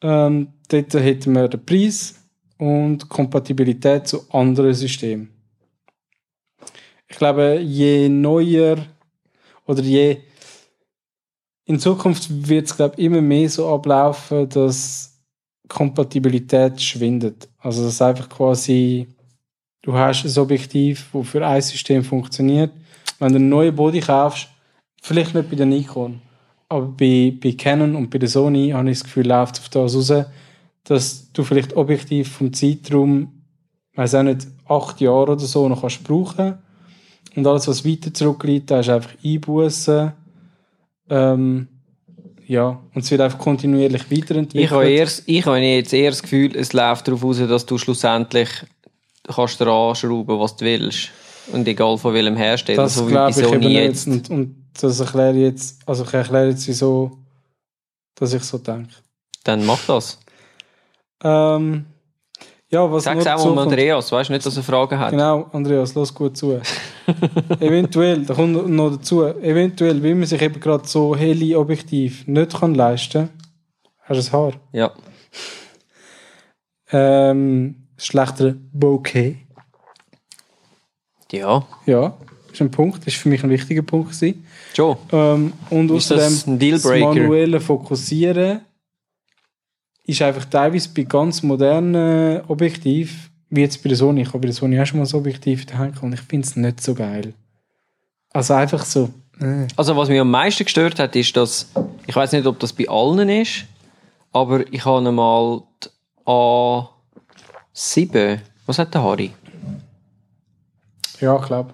[0.00, 2.23] Ähm, dort hätten wir den Preis
[2.58, 5.30] und Kompatibilität zu anderen Systemen.
[7.08, 8.76] Ich glaube, je neuer
[9.66, 10.18] oder je
[11.66, 15.18] in Zukunft wird es glaube ich, immer mehr so ablaufen, dass
[15.68, 17.48] Kompatibilität schwindet.
[17.58, 19.08] Also dass einfach quasi
[19.82, 22.72] du hast ein Objektiv, das für ein System funktioniert.
[23.18, 24.48] Wenn du einen neuen Body kaufst,
[25.02, 26.20] vielleicht nicht bei der Nikon,
[26.68, 29.68] aber bei, bei Canon und bei der Sony habe ich das Gefühl, läuft es auf
[29.68, 30.24] das raus,
[30.84, 33.32] dass du vielleicht Objektiv vom Zeitraum,
[33.94, 36.58] weiß auch nicht, acht Jahre oder so noch kannst brauchen.
[37.36, 40.12] Und alles, was weiter zurückliegt, da ist einfach Einbußen.
[41.10, 41.68] Ähm,
[42.46, 44.64] ja, und es wird einfach kontinuierlich weiterentwickelt.
[44.64, 47.78] Ich habe, erst, ich habe jetzt eher das Gefühl, es läuft darauf aus, dass du
[47.78, 48.50] schlussendlich
[49.26, 51.10] kannst dir anschrauben, was du willst.
[51.52, 53.74] Und egal von welchem Hersteller, Das so glaube ich eben Sony nicht.
[53.74, 54.06] jetzt.
[54.06, 57.18] Und, und das erkläre ich jetzt, also ich erkläre jetzt, wieso,
[58.14, 58.94] dass ich so denke.
[59.44, 60.18] Dann mach das.
[61.24, 61.86] Ähm,
[62.70, 65.10] ja, was Sag's auch kommt- Andreas, weißt du nicht, dass er Fragen hat?
[65.10, 66.60] Genau, Andreas, los gut zu.
[67.60, 72.58] eventuell, da kommt noch dazu, eventuell, weil man sich eben gerade so helle Objektiv nicht
[72.58, 74.52] kann leisten kann, hast du ein Haar.
[74.72, 74.92] Ja.
[76.90, 79.36] Ähm, schlechtere Bokeh.
[81.32, 82.14] Ja, Ja,
[82.52, 84.46] ist ein Punkt, ist für mich ein wichtiger Punkt gewesen.
[84.76, 84.96] schon.
[85.10, 87.06] Ähm, und Ist das außerdem Dealbreaker?
[87.08, 88.60] das manuelle Fokussieren
[90.04, 93.16] ist einfach teilweise bei ganz modernen Objektiven,
[93.50, 95.66] wie jetzt bei der Sony, ich habe bei der Sony auch schon mal ein Objektiv
[95.66, 97.34] daheim und ich finde es nicht so geil.
[98.32, 99.10] Also einfach so.
[99.40, 99.66] äh.
[99.76, 101.70] Also was mich am meisten gestört hat, ist, dass,
[102.06, 103.64] ich weiß nicht, ob das bei allen ist,
[104.32, 105.88] aber ich habe mal die
[106.26, 109.30] A7, was hat der Harry?
[111.20, 111.72] Ja, ich glaube.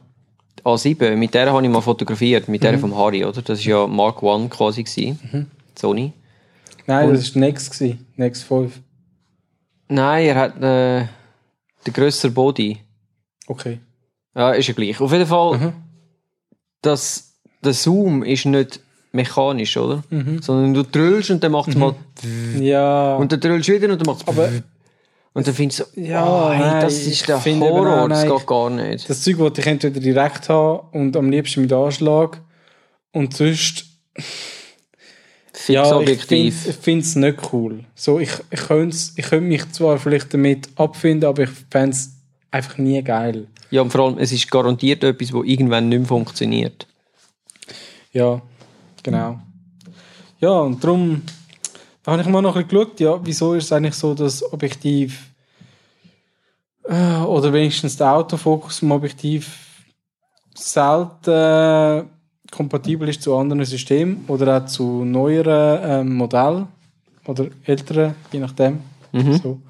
[0.58, 3.40] Die A7, mit der habe ich mal fotografiert, mit der vom Harry, oder?
[3.40, 6.12] Das war ja Mark One quasi, gewesen, Sony.
[6.90, 7.72] Nein, das war Next.
[7.78, 8.06] Gewesen.
[8.16, 8.80] Next 5.
[9.88, 11.06] Nein, er hat äh,
[11.86, 12.78] den grösseren Body.
[13.46, 13.80] Okay.
[14.34, 15.00] Ja, ist ja gleich.
[15.00, 15.72] Auf jeden Fall,
[16.82, 18.80] das, der Zoom ist nicht
[19.12, 20.04] mechanisch, oder?
[20.40, 21.94] Sondern du drüllst und dann macht es mal
[22.60, 23.16] Ja.
[23.16, 24.50] und dann drüllst du wieder und dann macht es Aber-
[25.32, 28.22] und dann findest du so, Ja, oh, hey, das ist der eben auch, Horror, das
[28.24, 29.08] geht gar nicht.
[29.10, 32.40] das Zeug wollte ich entweder direkt haben und am liebsten mit Anschlag.
[33.12, 33.86] Und sonst
[35.70, 36.76] Fix Ja, ich Objektiv.
[36.80, 37.84] finde es nicht cool.
[37.94, 42.10] So, ich, ich könnte ich könnt mich zwar vielleicht damit abfinden, aber ich fände es
[42.50, 43.46] einfach nie geil.
[43.70, 46.86] Ja, und vor allem, es ist garantiert etwas, das irgendwann nicht mehr funktioniert.
[48.12, 48.42] Ja,
[49.02, 49.38] genau.
[50.40, 51.22] Ja, und darum
[52.02, 54.42] da habe ich mal noch ein bisschen geschaut, ja, wieso ist es eigentlich so, dass
[54.52, 55.30] Objektiv
[56.84, 59.58] äh, oder wenigstens der Autofokus im Objektiv
[60.54, 62.08] selten
[62.50, 66.66] kompatibel ist zu anderen Systemen oder auch zu neueren ähm, Modellen
[67.26, 68.80] oder älteren, je nachdem.
[69.42, 69.60] So.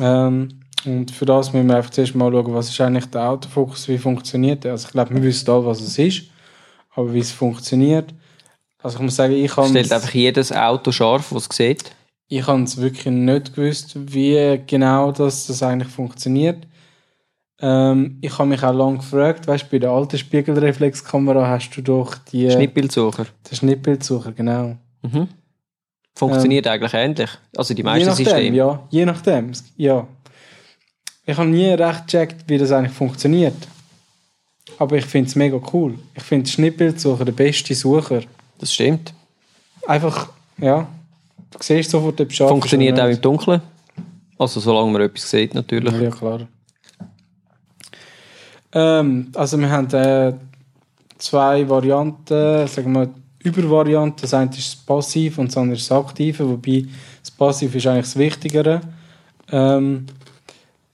[0.00, 0.48] Ähm,
[0.84, 3.98] und für das müssen wir einfach zuerst mal schauen, was ist eigentlich der Autofokus, wie
[3.98, 4.72] funktioniert der.
[4.72, 6.22] Also ich glaube, wir wissen alle, was es ist,
[6.94, 8.14] aber wie es funktioniert.
[8.82, 11.90] Also ich muss sagen, ich habe Stellt einfach jedes Auto scharf, was es sieht.
[12.28, 16.66] ich habe es wirklich nicht gewusst, wie genau das, das eigentlich funktioniert.
[17.60, 21.82] Ähm, ich habe mich auch lange gefragt, weißt du, bei der alten Spiegelreflexkamera hast du
[21.82, 23.26] doch die Schnittbildsucher.
[23.50, 24.76] den Schnittbildsucher, genau.
[26.14, 27.30] Funktioniert eigentlich ähnlich.
[27.56, 28.56] Also die Ähm, Je meisten nachdem, Systeme.
[28.56, 30.06] ja, je nachdem, ja.
[31.26, 33.54] Ich habe nie recht gecheckt, wie das eigentlich funktioniert.
[34.78, 35.94] Aber ich finde es mega cool.
[36.14, 38.22] Ich finde Schnittbildsucher der beste Sucher.
[38.58, 39.12] Das stimmt.
[39.86, 40.86] Einfach, ja,
[41.50, 43.60] du siehst sofort, ob es Funktioniert auch im Dunkeln.
[44.38, 45.92] Also solange man etwas sieht, natürlich.
[46.00, 46.46] Ja, klar.
[48.72, 50.34] Ähm, also wir haben äh,
[51.18, 53.10] zwei Varianten, sagen wir
[53.42, 54.22] Übervarianten.
[54.22, 56.86] Das eine ist das Passiv und das andere ist das Aktive, wobei
[57.20, 58.80] das Passiv ist eigentlich das Wichtigere.
[59.50, 60.06] Ähm,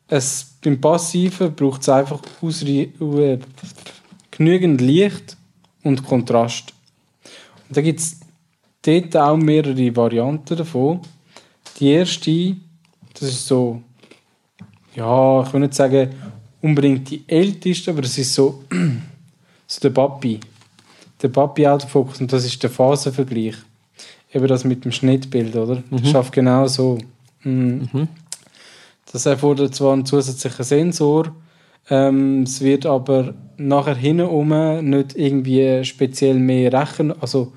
[0.08, 3.38] es, beim Passiven braucht es einfach äh,
[4.30, 5.36] genügend Licht
[5.82, 6.72] und Kontrast.
[7.68, 8.20] Und da gibt es
[8.82, 11.00] dort auch mehrere Varianten davon.
[11.78, 12.56] Die erste,
[13.14, 13.82] das ist so,
[14.94, 16.10] ja, ich will nicht sagen
[16.64, 18.64] unbedingt die älteste, aber das ist so,
[19.66, 20.40] so der Papi.
[21.22, 23.56] Der Papi-Autofokus und das ist der Phasenvergleich.
[24.32, 25.82] Eben das mit dem Schnittbild, oder?
[25.90, 26.06] Das Mhm.
[26.06, 26.98] schafft genau so.
[27.44, 28.08] Mhm.
[29.12, 31.32] Das erfordert zwar einen zusätzlichen Sensor,
[31.90, 37.12] ähm, es wird aber nachher hinten nicht irgendwie speziell mehr rechnen.
[37.20, 37.52] Also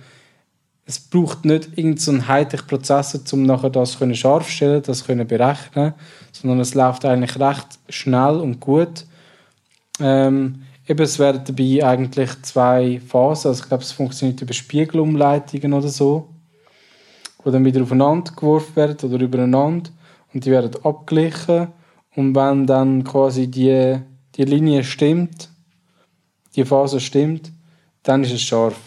[0.87, 5.27] es braucht nicht irgendeinen so einen Hightech-Prozessor, um nachher das können scharf stellen, das können
[5.27, 5.93] berechnen,
[6.31, 9.05] sondern es läuft eigentlich recht schnell und gut.
[9.99, 15.73] Ähm, eben, es werden dabei eigentlich zwei Phasen, also ich glaube, es funktioniert über Spiegelumleitungen
[15.73, 16.29] oder so,
[17.45, 19.89] die dann wieder aufeinander geworfen werden oder übereinander
[20.33, 21.67] und die werden abgeglichen
[22.15, 23.99] und wenn dann quasi die,
[24.35, 25.49] die Linie stimmt,
[26.55, 27.51] die Phase stimmt,
[28.03, 28.79] dann ist es scharf.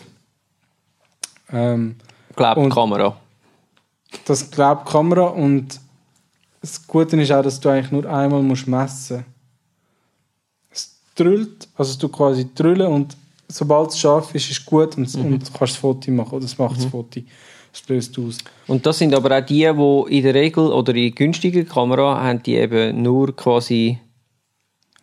[1.52, 1.96] Ähm,
[2.36, 3.16] Glaubt Kamera.
[4.24, 5.80] das glaubt Kamera und
[6.60, 9.24] das Gute ist auch, dass du eigentlich nur einmal musst messen
[10.70, 13.16] Es drüllt, also du quasi drüllen und
[13.48, 16.44] sobald es scharf ist, ist es gut und, und du kannst das Foto machen oder
[16.44, 17.20] es macht das Foto.
[17.72, 18.38] Es löst aus.
[18.66, 22.42] Und das sind aber auch die, die in der Regel oder in günstigen Kamera haben
[22.42, 23.98] die eben nur quasi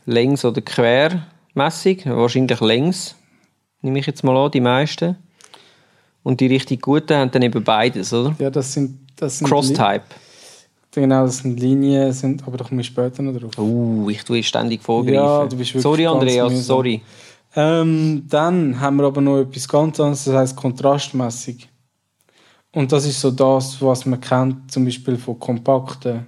[0.06, 3.16] längs- oder quermässig, wahrscheinlich längs,
[3.82, 5.16] nehme ich jetzt mal an, die meisten.
[6.28, 8.36] Und die richtig guten haben dann eben beides, oder?
[8.38, 10.04] Ja, das sind, das sind Cross-Type.
[10.92, 13.58] Genau, das sind Linien, sind, aber da komme ich später noch drauf.
[13.58, 15.14] Uh, ich tue ständig vorgreifen.
[15.14, 16.66] Ja, du bist wirklich sorry, Andreas, mühsam.
[16.66, 17.02] sorry.
[17.56, 21.70] Ähm, dann haben wir aber noch etwas ganz anderes, das heißt kontrastmäßig.
[22.74, 26.26] Und das ist so das, was man kennt, zum Beispiel von Kompakten,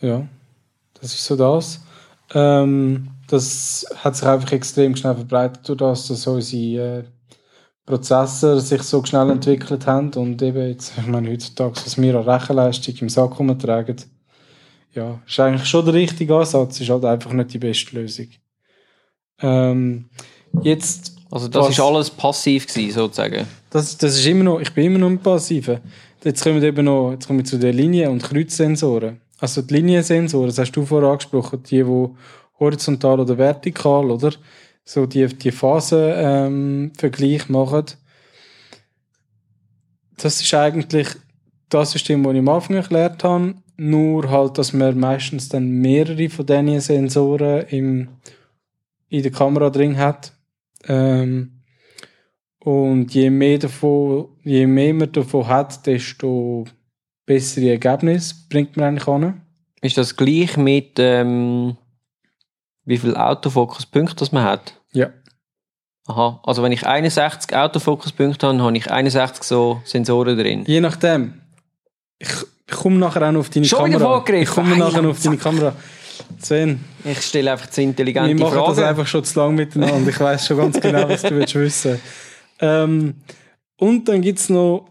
[0.00, 0.26] Ja,
[1.00, 1.80] das ist so das.
[2.34, 7.04] Ähm, das hat sich einfach extrem schnell verbreitet, durch das, dass unsere äh,
[7.84, 12.28] Prozesse sich so schnell entwickelt haben und eben jetzt, ich meine, heutzutage, was wir an
[12.28, 13.96] Rechenleistung im Sack rumtragen,
[14.92, 18.28] ja, ist eigentlich schon der richtige Ansatz, ist halt einfach nicht die beste Lösung.
[19.40, 20.06] Ähm,
[20.62, 23.46] jetzt, Also das Was- ist alles passiv gewesen, sozusagen.
[23.70, 25.80] das, das ist immer noch, ich bin immer noch im Passiven.
[26.24, 29.20] Jetzt kommen wir eben noch, jetzt kommen wir zu den Linien- und Kreuzsensoren.
[29.38, 32.08] Also die Liniensensoren, das hast du vorher angesprochen, die, die
[32.58, 34.32] horizontal oder vertikal, oder?
[34.84, 37.84] So die, die Phasenvergleich ähm, Vergleich machen.
[40.16, 41.08] Das ist eigentlich
[41.68, 43.54] das System, das ich am Anfang erklärt habe.
[43.76, 48.08] Nur halt, dass man meistens dann mehrere von diesen Sensoren im,
[49.08, 50.32] in der Kamera drin hat.
[50.86, 51.62] Ähm,
[52.58, 56.64] und je mehr, davon, je mehr man davon hat, desto
[57.24, 59.42] bessere Ergebnisse bringt man eigentlich an.
[59.82, 61.76] Ist das gleich mit ähm,
[62.84, 64.80] wie viel Autofokuspunkte das man hat?
[64.92, 65.10] Ja.
[66.06, 70.64] Aha, also wenn ich 61 Autofokuspunkte habe, habe ich 61 so Sensoren drin.
[70.66, 71.40] Je nachdem.
[72.18, 72.28] Ich,
[72.68, 74.14] ich komme nachher auch noch auf deine Schon wieder Kamera.
[74.14, 74.42] vorgegriffen.
[74.42, 75.74] Ich komme nachher noch auf deine Kamera.
[76.40, 78.88] Sven, Ich stelle einfach zu wir intelligente machen das Fragen.
[78.88, 80.10] einfach schon zu lang miteinander.
[80.10, 82.00] Ich weiß schon ganz genau, was du willst wissen.
[82.60, 83.14] Ähm,
[83.76, 84.88] und dann gibt es noch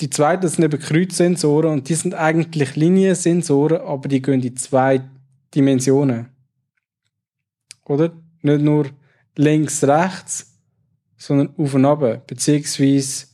[0.00, 4.56] die zweiten, das sind eben Kreuzsensoren und die sind eigentlich Liniensensoren, aber die gehen in
[4.56, 5.02] zwei
[5.54, 6.28] Dimensionen.
[7.84, 8.12] oder?
[8.42, 8.86] Nicht nur
[9.36, 10.58] links, rechts,
[11.16, 13.26] sondern auf und ab, beziehungsweise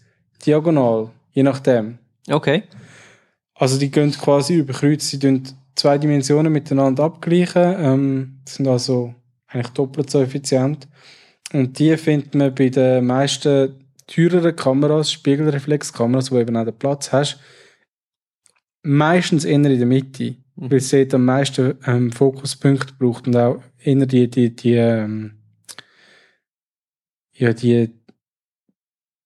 [0.44, 1.99] diagonal, je nachdem.
[2.28, 2.64] Okay.
[3.55, 5.42] Also die gehen quasi über Kreuz, sie tun
[5.79, 9.14] zwei Dimensionen miteinander abgleichen, ähm, sind also
[9.47, 10.89] eigentlich doppelt so effizient.
[11.53, 17.12] Und die findet man bei den meisten teureren Kameras, Spiegelreflexkameras, wo eben auch den Platz
[17.12, 17.41] hast,
[18.83, 20.72] meistens eher in der Mitte, Mhm.
[20.72, 25.39] weil sie am meisten ähm, Fokuspunkte braucht und auch eher die, die, die, ähm,
[27.33, 27.91] ja, die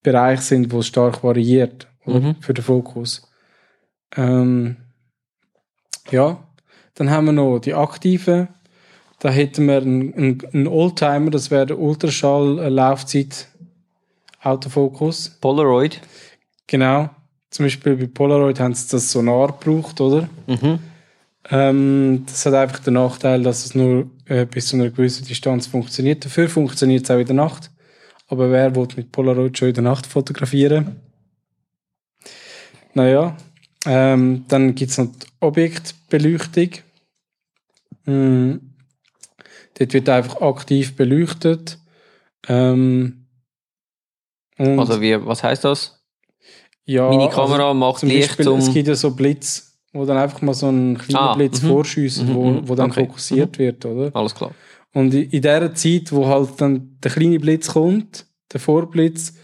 [0.02, 1.88] Bereiche sind, wo es stark variiert?
[2.04, 2.34] Mhm.
[2.40, 3.30] für den Fokus.
[4.16, 4.76] Ähm,
[6.10, 6.42] ja,
[6.94, 8.48] dann haben wir noch die aktiven.
[9.18, 13.48] Da hätten wir einen, einen, einen Oldtimer, das wäre der Ultraschall-Laufzeit
[14.42, 15.30] Autofokus.
[15.40, 16.00] Polaroid.
[16.66, 17.10] Genau.
[17.50, 20.28] Zum Beispiel bei Polaroid haben sie das Sonar gebraucht, oder?
[20.46, 20.78] Mhm.
[21.50, 25.66] Ähm, das hat einfach den Nachteil, dass es nur äh, bis zu einer gewissen Distanz
[25.66, 26.24] funktioniert.
[26.24, 27.70] Dafür funktioniert es auch in der Nacht.
[28.28, 31.00] Aber wer will mit Polaroid schon in der Nacht fotografieren?
[32.94, 33.36] Naja,
[33.86, 36.70] ähm, dann gibt es noch die Objektbeleuchtung.
[38.06, 38.54] Mm,
[39.78, 41.78] dort wird einfach aktiv beleuchtet.
[42.48, 43.26] Ähm,
[44.58, 45.98] Also wie, was heißt das?
[46.84, 48.58] ja, Meine also- Kamera macht zum Licht Beispiel, zum...
[48.58, 51.68] es gibt ja so Blitz, wo dann einfach mal so ein kleiner Ah, Blitz mhm.
[51.68, 53.06] vorschießt, Mhm, wo, mhm, wo dann okay.
[53.06, 54.14] fokussiert wird, oder?
[54.14, 54.52] Alles klar.
[54.92, 59.34] Und in in dieser Zeit, wo halt dann der kleine Blitz kommt, der Vorblitz,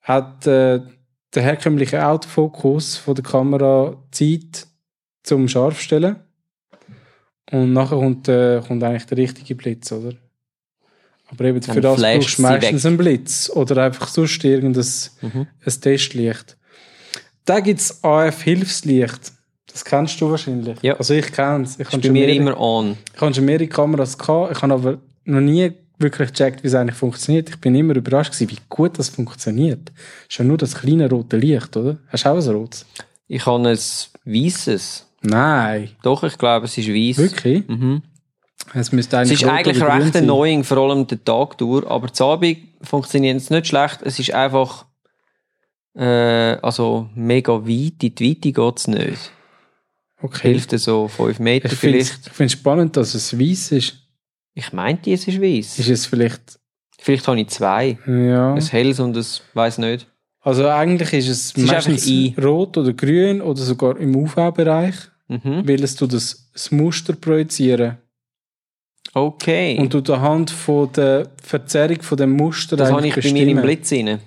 [0.00, 0.80] hat äh,
[1.36, 4.66] der herkömmliche Autofokus von der Kamera Zeit
[5.22, 6.16] zum Scharfstellen.
[7.52, 10.14] Und nachher kommt, äh, kommt eigentlich der richtige Blitz, oder?
[11.28, 12.88] Aber eben für Dann das flasht brauchst du meistens weg.
[12.88, 14.84] einen Blitz oder einfach sonst irgendein
[15.22, 15.46] Mhm.
[15.64, 16.56] ein Testlicht.
[17.44, 19.32] Da gibt es AF-Hilfslicht.
[19.72, 20.78] Das kennst du wahrscheinlich.
[20.82, 20.94] Ja.
[20.96, 21.74] Also ich kenne es.
[21.74, 22.96] Ich Ist habe bei schon, mir mehrere- immer an.
[23.14, 24.52] ich habe schon mehrere Kameras gehabt.
[24.56, 27.48] Ich habe aber noch nie wirklich gecheckt, wie es eigentlich funktioniert.
[27.48, 29.92] Ich bin immer überrascht gewesen, wie gut das funktioniert.
[30.28, 31.98] Ist ja nur das kleine rote Licht, oder?
[32.08, 32.86] Hast du auch ein rotes?
[33.28, 33.78] Ich habe ein
[34.24, 35.06] weißes.
[35.22, 35.90] Nein.
[36.02, 37.18] Doch, ich glaube, es ist weiß.
[37.18, 37.66] Wirklich?
[37.68, 38.02] Mhm.
[38.74, 40.22] Es müsste Es eigentlich ist rot eigentlich recht sein.
[40.24, 44.00] annoying, vor allem der Tag durch, aber zu Abend funktioniert es nicht schlecht.
[44.02, 44.86] Es ist einfach
[45.94, 48.02] äh, also mega weit.
[48.02, 49.30] In die Weite geht es nicht.
[50.20, 50.48] Okay.
[50.52, 52.40] Hilft es so 5 Meter Ich finde vielleicht.
[52.40, 54.05] es spannend, dass es weiß ist.
[54.58, 55.78] Ich meinte, es ist weiß.
[55.78, 56.58] Ist es vielleicht,
[56.98, 57.98] Vielleicht habe ich zwei.
[58.06, 58.54] ja.
[58.54, 60.08] Ein helles und ein weiß nicht.
[60.40, 64.94] Also eigentlich ist es, ist meistens einfach rot oder grün oder sogar im UV-Bereich,
[65.28, 65.68] Mhm.
[65.68, 67.98] weil es tut das, das Muster projizieren.
[69.12, 69.76] Okay.
[69.78, 73.42] Und du anhand von der Verzerrung von dem Muster das habe ich eigentlich bei mir
[73.48, 73.76] im bestimmen.
[73.76, 74.20] Blitz rein.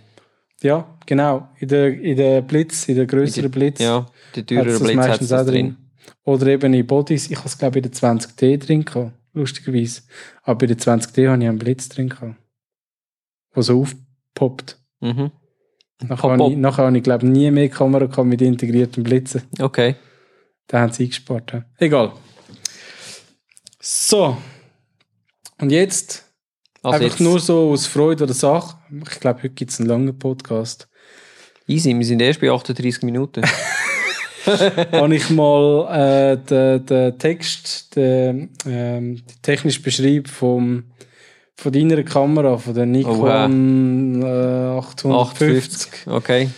[0.62, 1.48] Ja, genau.
[1.60, 3.80] In der, in der Blitz, in der größeren Blitz.
[3.82, 4.06] Ja,
[4.36, 5.78] der teurere Blitz hat das auch drin.
[6.26, 7.30] Oder eben in Bodies.
[7.32, 10.02] Ich habe es glaube ich in der 20D drin gehabt, lustigerweise.
[10.44, 12.36] Aber bei der 20D habe ich einen Blitz drin gehabt.
[13.56, 14.78] Der so aufpoppt.
[15.00, 15.32] Mhm.
[16.02, 19.44] Nachher habe ich, nachher habe ich glaube ich, nie mehr Kamera gehabt mit integrierten Blitzen.
[19.60, 19.96] Okay.
[20.68, 21.52] Da haben sie eingespart.
[21.52, 21.66] Ja.
[21.78, 22.14] Egal.
[23.82, 24.38] So.
[25.60, 26.26] Und jetzt
[26.82, 28.78] Also einfach jetzt, nur so aus Freude oder Sache.
[29.12, 30.88] Ich glaube, heute gibt es einen langen Podcast.
[31.68, 33.44] easy, wir sind erst bei 38 Minuten.
[34.92, 40.84] habe ich mal äh, den, den Text, den, ähm, die technische Beschreibung vom,
[41.56, 46.08] von deiner Kamera, von der Nikon äh, 850 850.
[46.08, 46.50] Okay.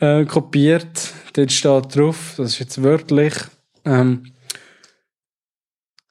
[0.00, 1.12] äh, kopiert.
[1.32, 3.34] Dort steht drauf, das ist jetzt wörtlich,
[3.84, 4.32] ähm,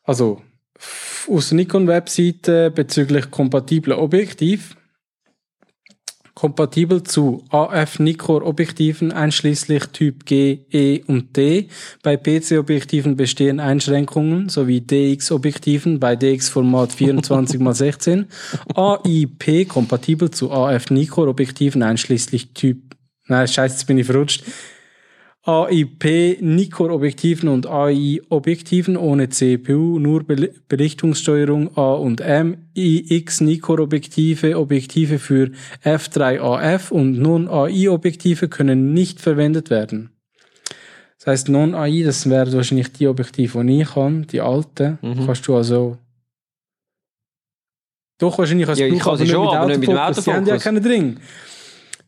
[0.04, 0.42] also
[1.30, 4.78] aus der Nikon-Webseite bezüglich kompatibler Objektiv.
[6.38, 11.68] Kompatibel zu AF Nikkor Objektiven einschließlich Typ G, E und D.
[12.04, 18.26] Bei PC Objektiven bestehen Einschränkungen sowie DX Objektiven bei DX Format 24x16.
[18.76, 22.88] AIP kompatibel zu AF Nikkor Objektiven einschließlich Typ
[23.26, 24.44] Nein, scheiße, jetzt bin ich verrutscht.
[25.48, 33.40] AIP Nikkor Objektiven und AI Objektiven ohne CPU, nur Bel- Belichtungssteuerung A und M, IX
[33.42, 35.52] Nikkor Objektive, für
[35.86, 40.10] F3AF und Non-AI Objektive können nicht verwendet werden.
[41.18, 45.26] Das heißt, Non-AI, das wäre wahrscheinlich die Objektive, die ich habe, die alten, Mhm.
[45.26, 45.98] kannst du also
[48.20, 50.26] doch wahrscheinlich als Ja, ich kann sie schon, aber nicht mit dem Autofokus.
[50.26, 51.20] Sie haben ja keinen drin.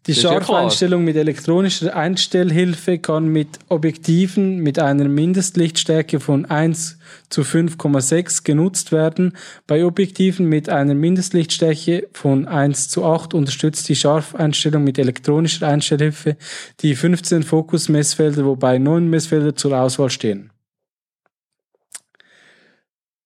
[0.08, 0.22] Die ja.
[0.22, 6.98] Scharfeinstellung mit elektronischer Einstellhilfe kann mit Objektiven mit einer Mindestlichtstärke von 1
[7.28, 9.36] zu 5,6 genutzt werden.
[9.68, 16.38] Bei Objektiven mit einer Mindestlichtstärke von 1 zu 8 unterstützt die Scharfeinstellung mit elektronischer Einstellhilfe
[16.80, 20.50] die 15 Fokusmessfelder, wobei 9 Messfelder zur Auswahl stehen.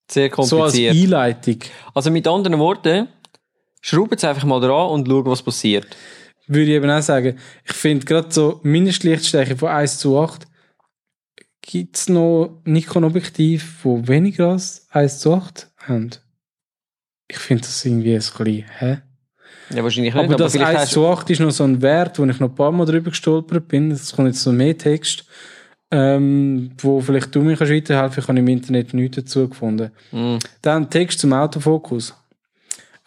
[0.09, 0.95] Sehr So als kompliziert.
[0.95, 1.59] Einleitung.
[1.93, 3.07] also mit anderen Worten,
[3.81, 5.87] schraubt es einfach mal dran und schaut, was passiert.
[6.47, 7.37] Würde ich eben auch sagen.
[7.65, 10.47] Ich finde gerade so Mindestlichtstärke von 1 zu 8
[11.61, 16.09] gibt es noch Nikon-Objektiv, wo weniger als 1 zu 8 haben.
[17.27, 19.01] Ich finde das irgendwie ein bisschen, hä?
[19.69, 21.81] Ja, wahrscheinlich nicht, Aber aber, das vielleicht 1 hast zu 8 ist noch so ein
[21.81, 23.91] Wert, wo ich noch ein paar Mal drüber gestolpert bin.
[23.91, 25.25] Es kommt jetzt so mehr Text,
[25.89, 29.91] ähm, wo vielleicht du mir kannst weiterhelfen Ich habe im Internet nichts dazu gefunden.
[30.11, 30.37] Mm.
[30.61, 32.13] Dann Text zum Autofokus.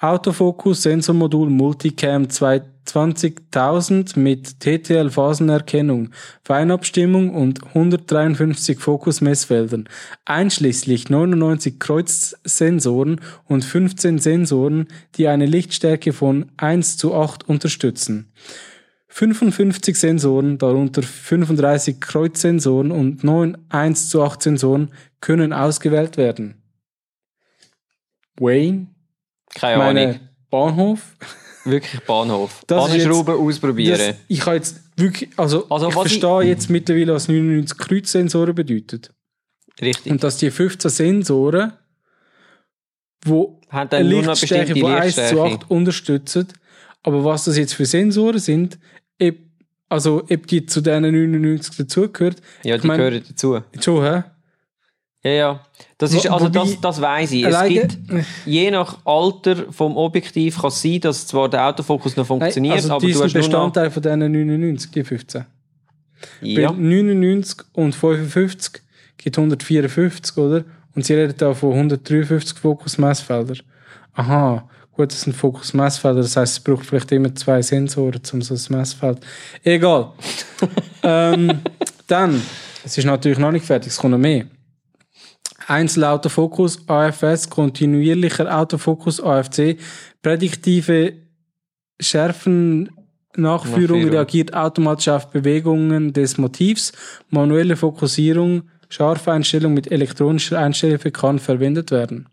[0.07, 6.11] Autofokus Sensormodul Multicam 20000 mit TTL Phasenerkennung,
[6.45, 9.89] Feinabstimmung und 153 Fokusmessfeldern,
[10.25, 14.87] einschließlich 99 Kreuzsensoren und 15 Sensoren,
[15.17, 18.33] die eine Lichtstärke von 1 zu 8 unterstützen.
[19.09, 26.63] 55 Sensoren, darunter 35 Kreuzsensoren und 9 1 zu 8 Sensoren können ausgewählt werden.
[28.39, 28.89] Wayne,
[29.55, 29.95] keine Ahnung.
[29.95, 30.21] meine
[30.51, 31.01] Bahnhof.
[31.65, 32.63] Wirklich Bahnhof.
[32.67, 33.99] Das Anschrauben, ausprobieren.
[33.99, 37.77] Das, ich habe jetzt wirklich, also, Also, ich was ich- verstehe jetzt mittlerweile, was 99
[37.79, 39.13] Kreuzsensoren bedeutet.
[39.81, 40.13] Richtig.
[40.13, 41.73] Und dass die 15 Sensoren,
[43.25, 45.55] wo Haben dann Lichtstärke von 1 zu Lichtstärke.
[45.65, 46.49] 8 unterstützen.
[47.03, 48.79] Aber was das jetzt für Sensoren sind,
[49.89, 53.61] also ob die zu diesen 99 dazugehört, Ja, ich die mein- gehören dazu.
[53.81, 54.23] schon, hä?
[55.27, 55.61] Ja, ja.
[55.99, 57.45] Das ist, also wobei- das, das weiss ich.
[57.45, 57.99] Es gibt,
[58.45, 62.93] je nach Alter vom Objektiv kann es sein, dass zwar der Autofokus noch funktioniert, also
[62.95, 65.45] aber du hast nur noch, Bestandteil von diesen 99, die 15.
[66.43, 68.83] ja, Weil 99 und 55
[69.17, 70.65] gibt 154, oder?
[70.95, 73.57] Und sie reden da von 153 Fokusmessfelder.
[74.15, 78.55] Aha, gut, das sind Fokusmessfelder, das heißt, es braucht vielleicht immer zwei Sensoren, um so
[78.55, 79.19] ein Messfeld.
[79.65, 80.13] Egal.
[81.03, 81.61] ähm,
[82.07, 82.43] dann,
[82.85, 84.45] es ist natürlich noch nicht fertig, es kommt noch mehr.
[85.67, 89.79] Einzelautofokus, AFS, kontinuierlicher Autofokus, AFC,
[90.23, 91.15] prädiktive
[92.01, 92.91] Schärfen,
[93.37, 96.93] Nachführung reagiert automatisch auf Bewegungen des Motivs,
[97.29, 102.29] manuelle Fokussierung, scharfe Einstellung mit elektronischer Einstellhilfe kann verwendet werden.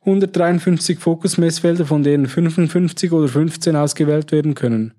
[0.00, 4.94] 153 Fokusmessfelder, von denen 55 oder 15 ausgewählt werden können.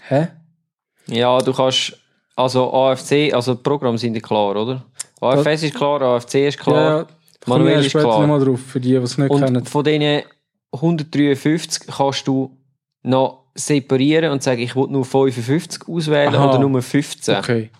[0.00, 0.28] Hä?
[1.06, 1.98] ja, du kannst,
[2.36, 4.84] also AFC, also die Programme sind ja klar, oder?
[5.24, 7.06] AFS ist klar, AFC ist klar,
[7.46, 8.20] ja, wir ist später klar.
[8.20, 9.56] nochmal drauf, für die, die es nicht kennen.
[9.56, 10.22] Und von diesen
[10.72, 12.50] 153 kannst du
[13.02, 16.48] noch separieren und sagen, ich will nur 55 auswählen Aha.
[16.50, 17.36] oder nur 15.
[17.36, 17.70] Okay.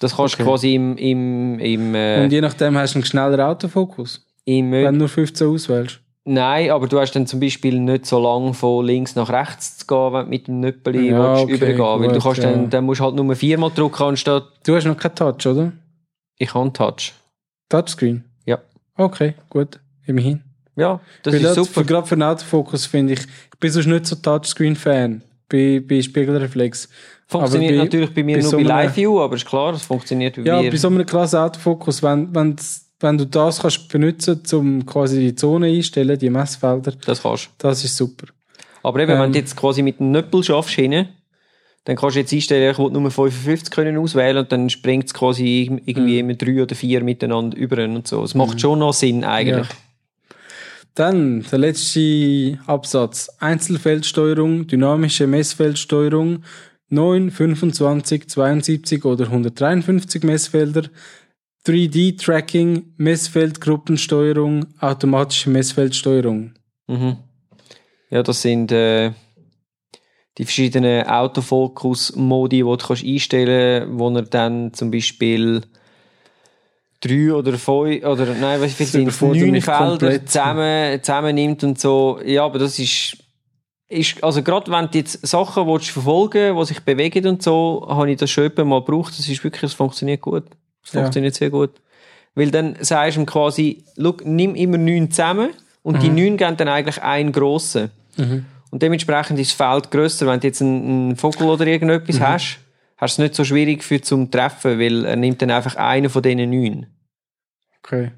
[0.00, 0.50] Das kannst du Okay.
[0.50, 4.94] quasi im, im, im, äh, Und je nachdem hast du einen schnelleren Autofokus, im wenn
[4.94, 6.00] du nur 15 auswählst.
[6.24, 9.86] Nein, aber du hast dann zum Beispiel nicht so lange von links nach rechts zu
[9.86, 12.50] gehen, wenn du mit dem Nöppeli Ja, willst okay, übergehen Weil du kannst ja.
[12.50, 15.72] dann, dann musst du halt nur viermal drücken, anstatt Du hast noch keinen Touch, oder?
[16.38, 17.12] Ich kann Touch.
[17.68, 18.24] Touchscreen?
[18.46, 18.58] Ja.
[18.96, 19.78] Okay, gut.
[20.06, 20.42] Immerhin.
[20.76, 21.80] Ja, das Weil ist das, super.
[21.80, 26.00] Für, gerade für den Autofokus finde ich, ich bin sonst nicht so Touchscreen-Fan bei, bei
[26.00, 26.88] Spiegelreflex.
[27.26, 30.36] Funktioniert bei- natürlich bei mir bei nur so bei Live-View, aber ist klar, es funktioniert
[30.36, 30.70] bei Ja, mir.
[30.70, 32.56] bei so einem klassen Autofokus, wenn, wenn,
[33.00, 37.84] wenn du das kannst benutzen, um quasi die Zone einstellen, die Messfelder, das kannst das
[37.84, 38.28] ist super.
[38.82, 39.32] Aber eben, wenn Ähm.
[39.32, 41.08] du jetzt quasi mit dem Nöppel schaffst, hinten,
[41.88, 45.14] dann kannst du jetzt einstellen, ich will nur 55 können auswählen und dann springt es
[45.14, 45.80] quasi Mhm.
[45.86, 48.22] irgendwie immer drei oder vier miteinander über und so.
[48.22, 49.66] Es macht schon noch Sinn eigentlich.
[49.70, 49.74] Ja.
[50.94, 53.30] Dann der letzte Absatz.
[53.40, 56.44] Einzelfeldsteuerung, dynamische Messfeldsteuerung,
[56.90, 60.82] 9, 25, 72 oder 153 Messfelder,
[61.66, 66.52] 3D-Tracking, Messfeldgruppensteuerung, automatische Messfeldsteuerung.
[66.86, 67.16] Mhm.
[68.10, 69.12] Ja, das sind äh,
[70.38, 75.62] die verschiedenen Autofokus-Modi, die du kannst einstellen kannst, wo er dann zum Beispiel
[77.00, 82.20] drei oder fünf, oder nein, was Das sind neun Felder zusammen, zusammennimmt und so.
[82.24, 83.16] Ja, aber das ist,
[83.88, 88.10] ist also gerade wenn du jetzt Sachen willst verfolgen die sich bewegen und so, habe
[88.10, 89.18] ich das schon mal gebraucht.
[89.18, 90.44] Das ist wirklich, es funktioniert gut.
[90.84, 91.00] Es Ja.
[91.02, 91.70] funktioniert sehr gut.
[92.34, 95.50] Weil dann sagst du ihm quasi, look, nimm immer neun zusammen
[95.82, 96.00] und Mhm.
[96.00, 97.90] die neun geben dann eigentlich einen grossen.
[98.70, 100.26] Und dementsprechend ist das Feld grösser.
[100.26, 102.22] Wenn du jetzt einen, Vogel oder irgendetwas Mhm.
[102.22, 102.58] hast,
[102.96, 106.10] hast du es nicht so schwierig für zum Treffen, weil er nimmt dann einfach einen
[106.10, 106.86] von diesen neun.
[107.82, 108.12] Okay.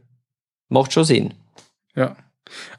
[0.68, 1.34] Macht schon Sinn.
[1.94, 2.16] Ja.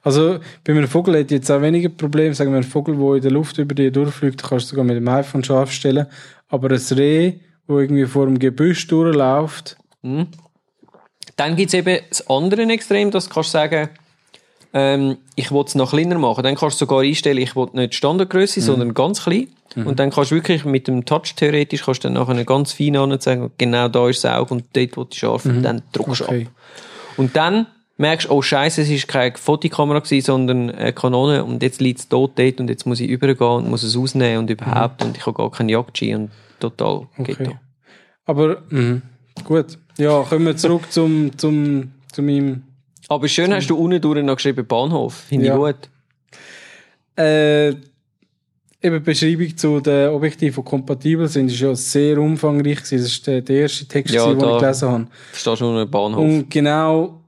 [0.02, 2.34] Also bei einem Vogel hat jetzt auch weniger Probleme.
[2.34, 4.98] Sagen wir, ein Vogel, der in der Luft über dir durchfliegt, kannst du sogar mit
[4.98, 6.08] dem iPhone scharf stellen.
[6.50, 12.64] Aber ein Reh, wo irgendwie vor dem Gebüsch durchläuft, Dann gibt es eben das andere
[12.64, 13.90] Extrem, dass du kannst sagen,
[14.74, 16.44] ähm, ich will es noch kleiner machen.
[16.44, 18.64] Dann kannst du sogar einstellen, ich will nicht Standardgröße, Mhm.
[18.66, 19.48] sondern ganz klein.
[19.76, 22.98] Und dann kannst du wirklich mit dem Touch theoretisch kannst du dann nachher ganz fein
[22.98, 25.82] an und sagen, genau da ist das Auge und dort will ich scharf und dann
[25.94, 26.30] drückst du Mhm.
[26.30, 26.46] okay.
[26.48, 26.52] ab.
[27.18, 27.68] Und dann
[27.98, 32.10] merkst, oh Scheiße, es ist keine Fotokamera gewesen, sondern eine Kanone und jetzt liegt es
[32.10, 35.26] tot dort und jetzt muss ich übergehen und muss es ausnehmen und überhaupt und ich
[35.26, 37.36] habe gar keinen Jagdski und total Okay.
[37.38, 37.52] Ghetto.
[38.26, 39.04] Aber, mhm.
[39.46, 39.78] gut.
[39.98, 42.64] Ja, kommen wir zurück zum, zum, zu meinem,
[43.12, 45.14] Aber schön hast du unten durch noch geschrieben Bahnhof.
[45.28, 45.56] Finde Ja.
[45.56, 45.90] ich gut.
[47.18, 47.80] äh, eben
[48.82, 52.98] die Beschreibung zu den Objektiven, die kompatibel sind, ist ja sehr umfangreich gewesen.
[53.00, 55.08] Das ist der, der erste Text, Ja, den ich gelesen habe.
[55.32, 56.20] Verstehst du nur Bahnhof?
[56.24, 57.22] Und genau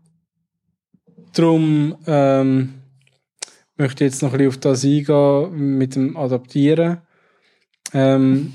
[1.34, 2.74] darum ähm,
[3.76, 7.00] möchte ich jetzt noch ein bisschen auf das eingehen mit dem Adaptieren.
[7.94, 8.54] Ähm,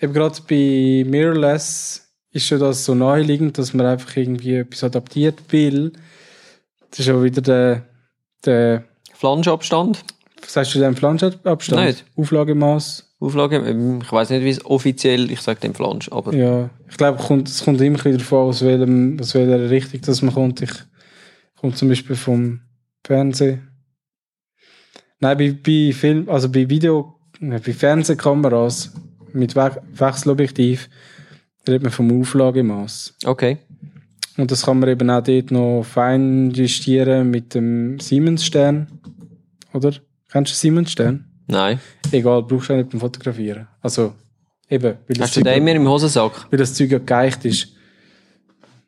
[0.00, 5.42] eben gerade bei Mirrorless ist ja das so naheliegend, dass man einfach irgendwie etwas adaptiert
[5.50, 5.92] will.
[6.90, 7.86] Das ist auch wieder der,
[8.44, 8.84] der
[9.14, 10.04] Flanschabstand?
[10.40, 11.86] was sagst du denn, Flanschabstand?
[11.86, 12.04] Nicht.
[12.16, 13.04] Auflagemaß?
[13.20, 13.56] Auflage?
[13.56, 17.18] Ähm, Ich weiß nicht, wie es offiziell, ich sage dem Flansch, aber Ja, ich glaube,
[17.44, 20.62] es kommt, immer wieder davon, aus, welchem, aus welcher Richtung das man kommt.
[20.62, 20.70] Ich
[21.56, 22.60] komme zum Beispiel vom
[23.04, 23.68] Fernsehen.
[25.20, 28.92] Nein, bei, bei Film, also bei Video, nein, bei Fernsehkameras
[29.32, 30.88] mit We Wechselobjektiv
[31.66, 33.14] redet man vom Auflagemaß.
[33.26, 33.58] okay.
[34.38, 38.86] Und das kann man eben auch dort noch fein justieren mit dem Siemens-Stern.
[39.74, 39.94] Oder?
[40.30, 41.24] Kennst du Siemens-Stern?
[41.48, 41.80] Nein.
[42.12, 43.66] Egal, brauchst du auch nicht beim Fotografieren.
[43.80, 44.14] Also,
[44.70, 46.46] eben, weil das Hast du den immer im Hosensack?
[46.50, 47.74] weil das Zeug ja geeicht ist.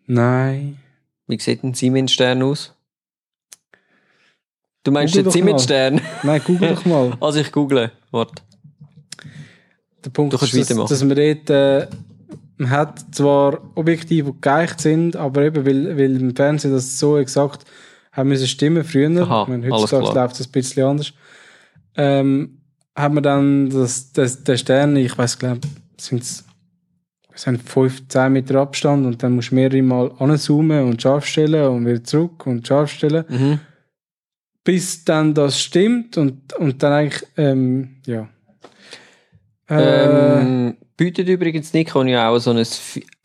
[0.06, 0.78] Nein.
[1.26, 2.72] Wie sieht ein Siemens-Stern aus?
[4.84, 5.32] Du meinst Google den.
[5.32, 6.00] Siemens-Stern?
[6.22, 7.16] Nein, google doch mal.
[7.20, 7.90] Also ich google.
[8.12, 8.42] Warte.
[10.04, 11.86] Der Punkt ist, dass, dass man dort, äh,
[12.60, 17.16] man hat zwar Objektive, die geeicht sind, aber eben, weil, weil im Fernsehen das so
[17.16, 17.64] exakt
[18.12, 19.22] haben müssen stimmen früher.
[19.22, 21.12] Aha, ich meine, heutzutage läuft das ein bisschen anders.
[21.96, 22.58] Ähm,
[22.94, 25.60] hat man dann das, das, der Stern, ich weiß glaube,
[25.96, 26.44] sind es
[27.34, 31.66] sind 5, 10 Meter Abstand und dann musst du mehrere Mal anzoomen und scharf stellen
[31.66, 33.24] und wieder zurück und scharf stellen.
[33.28, 33.60] Mhm.
[34.64, 38.28] bis dann das stimmt und, und dann eigentlich, ähm, ja.
[39.66, 42.66] Äh, Ähm, bietet übrigens Nikon ja auch so ein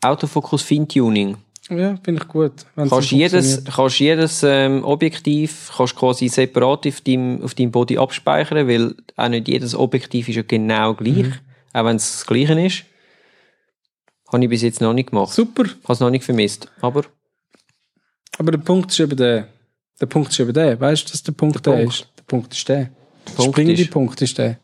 [0.02, 1.36] Autofokus Feintuning.
[1.68, 2.52] ja, finde ich gut.
[2.74, 8.66] Kannst jedes, kannst jedes ähm, Objektiv kannst quasi separat auf deinem, auf deinem Body abspeichern,
[8.66, 11.34] weil auch nicht jedes Objektiv ist ja genau gleich, Mhm.
[11.74, 12.84] auch wenn es das gleiche ist.
[14.32, 15.32] Habe ich bis jetzt noch nicht gemacht.
[15.34, 16.68] Super, Habe es noch nicht vermisst.
[16.80, 17.02] Aber
[18.38, 19.48] aber der Punkt ist eben der.
[20.00, 20.78] Der Punkt ist eben der.
[20.80, 21.94] Weißt du, dass der Punkt der, Der Punkt.
[21.94, 22.08] ist?
[22.18, 22.76] Der Punkt ist der.
[23.26, 24.58] Der Punkt springende ist- Punkt ist der.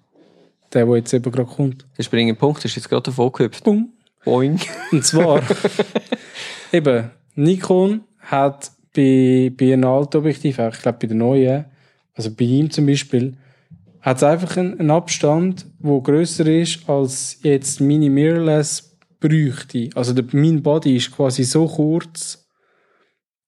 [0.72, 1.86] Der, der jetzt eben gerade kommt.
[1.98, 3.64] der springende Punkt ist jetzt gerade davon gehüpft.
[3.64, 3.92] Bum.
[4.24, 4.60] Boing.
[4.92, 5.42] Und zwar,
[6.72, 11.64] eben, Nikon hat bei, bei einem alten Objektiv, ich glaube bei der neuen,
[12.14, 13.36] also bei ihm zum Beispiel,
[14.00, 19.90] hat es einfach einen, einen Abstand, wo größer ist, als jetzt meine Mirrorless bräuchte.
[19.94, 22.46] Also der, mein Body ist quasi so kurz,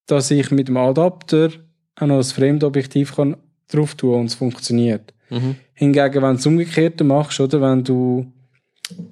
[0.07, 1.51] dass ich mit dem Adapter
[1.97, 3.37] auch noch ein Fremdobjektiv kann
[3.69, 5.14] drauf tun und es funktioniert.
[5.31, 5.57] Mhm.
[5.75, 8.33] Hingegen, wenn du das Umgekehrte machst, oder wenn du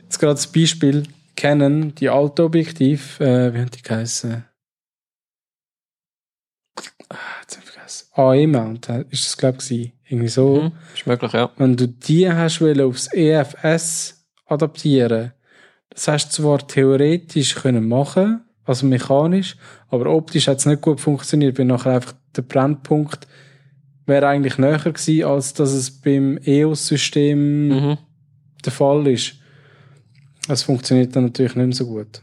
[0.02, 1.04] jetzt gerade das Beispiel
[1.36, 4.44] kennen, die alte Objektiv, äh, wie haben die geheißen?
[7.08, 8.08] Ah, jetzt hab ich vergessen.
[8.14, 10.62] AE-Mount äh, ist das, glaube ich, irgendwie so.
[10.62, 10.72] Mhm.
[10.94, 11.50] Ist möglich, ja.
[11.56, 15.32] Wenn du die hast wollen aufs EFS adaptieren,
[15.90, 19.56] das hast du zwar theoretisch können machen, also mechanisch,
[19.88, 23.26] aber optisch hat es nicht gut funktioniert, weil nachher einfach der Brennpunkt
[24.06, 27.98] wäre eigentlich näher gewesen, als dass es beim EOS-System Mhm.
[28.64, 29.34] der Fall ist.
[30.48, 32.22] Das funktioniert dann natürlich nicht mehr so gut.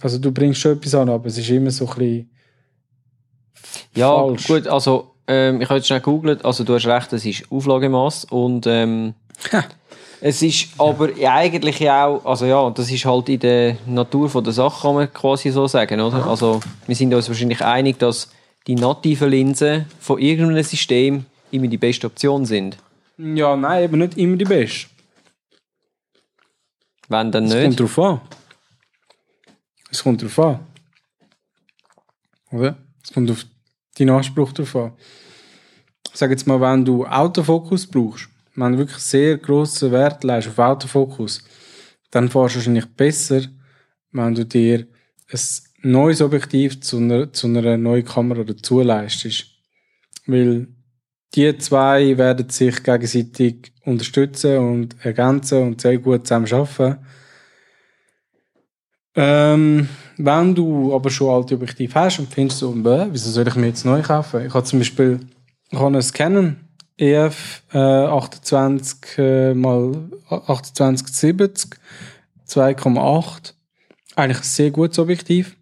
[0.00, 2.30] Also du bringst schon etwas an, aber es ist immer so ein bisschen
[3.94, 4.46] Ja, falsch.
[4.46, 8.24] gut, also ähm, ich habe jetzt schnell gegoogelt, also du hast recht, es ist Auflagemaß
[8.26, 9.14] und ähm,
[10.20, 14.42] es ist aber eigentlich ja auch, also ja, das ist halt in der Natur von
[14.44, 16.26] der Sache, kann man quasi so sagen, oder?
[16.26, 18.30] Also wir sind uns wahrscheinlich einig, dass
[18.66, 22.78] die nativen Linsen von irgendeinem System immer die beste Option sind.
[23.18, 24.88] Ja, nein, eben nicht immer die beste.
[27.08, 27.80] Wenn dann Es kommt nicht.
[27.80, 28.20] drauf an.
[29.90, 30.60] Es kommt drauf an.
[32.50, 32.78] Oder?
[33.02, 33.44] Es kommt auf
[33.98, 34.92] deinen Anspruch drauf an.
[36.12, 40.48] Ich sage jetzt mal, wenn du Autofokus brauchst, wenn du wirklich sehr grossen Wert legst
[40.48, 41.42] auf Autofokus,
[42.10, 43.42] dann fährst du wahrscheinlich besser,
[44.12, 44.86] wenn du dir
[45.30, 45.40] ein
[45.82, 49.46] neues Objektiv zu einer, zu einer neuen Kamera dazu leistest.
[50.26, 50.68] Weil
[51.34, 56.98] die zwei werden sich gegenseitig unterstützen und ergänzen und sehr gut zusammen arbeiten.
[59.14, 63.56] Ähm, wenn du aber schon alte Objektiv hast und findest so, bäh, wieso soll ich
[63.56, 64.46] mir jetzt neu kaufen?
[64.46, 65.20] Ich habe zum Beispiel
[65.70, 66.56] ich habe einen Canon
[66.98, 71.78] EF äh, 28 äh, mal 2870
[72.46, 73.54] 2,8
[74.14, 75.56] eigentlich ein sehr gutes Objektiv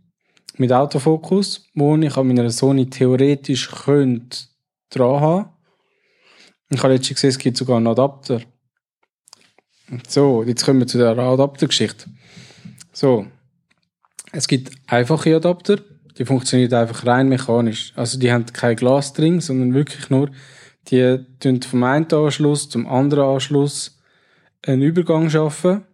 [0.61, 4.41] mit Autofokus, wo ich an meiner Sony theoretisch könnte
[4.91, 5.49] dran haben.
[6.69, 8.43] Ich habe letztens gesehen, es gibt sogar einen Adapter.
[10.07, 12.11] So, jetzt kommen wir zu der Adaptergeschichte.
[12.93, 13.27] So,
[14.33, 15.79] es gibt einfache Adapter,
[16.19, 17.95] die funktionieren einfach rein mechanisch.
[17.97, 20.31] Also die haben kein Glas drin, sondern wirklich nur,
[20.89, 23.99] die tun vom einen Anschluss zum anderen Anschluss
[24.67, 25.87] einen Übergang schaffen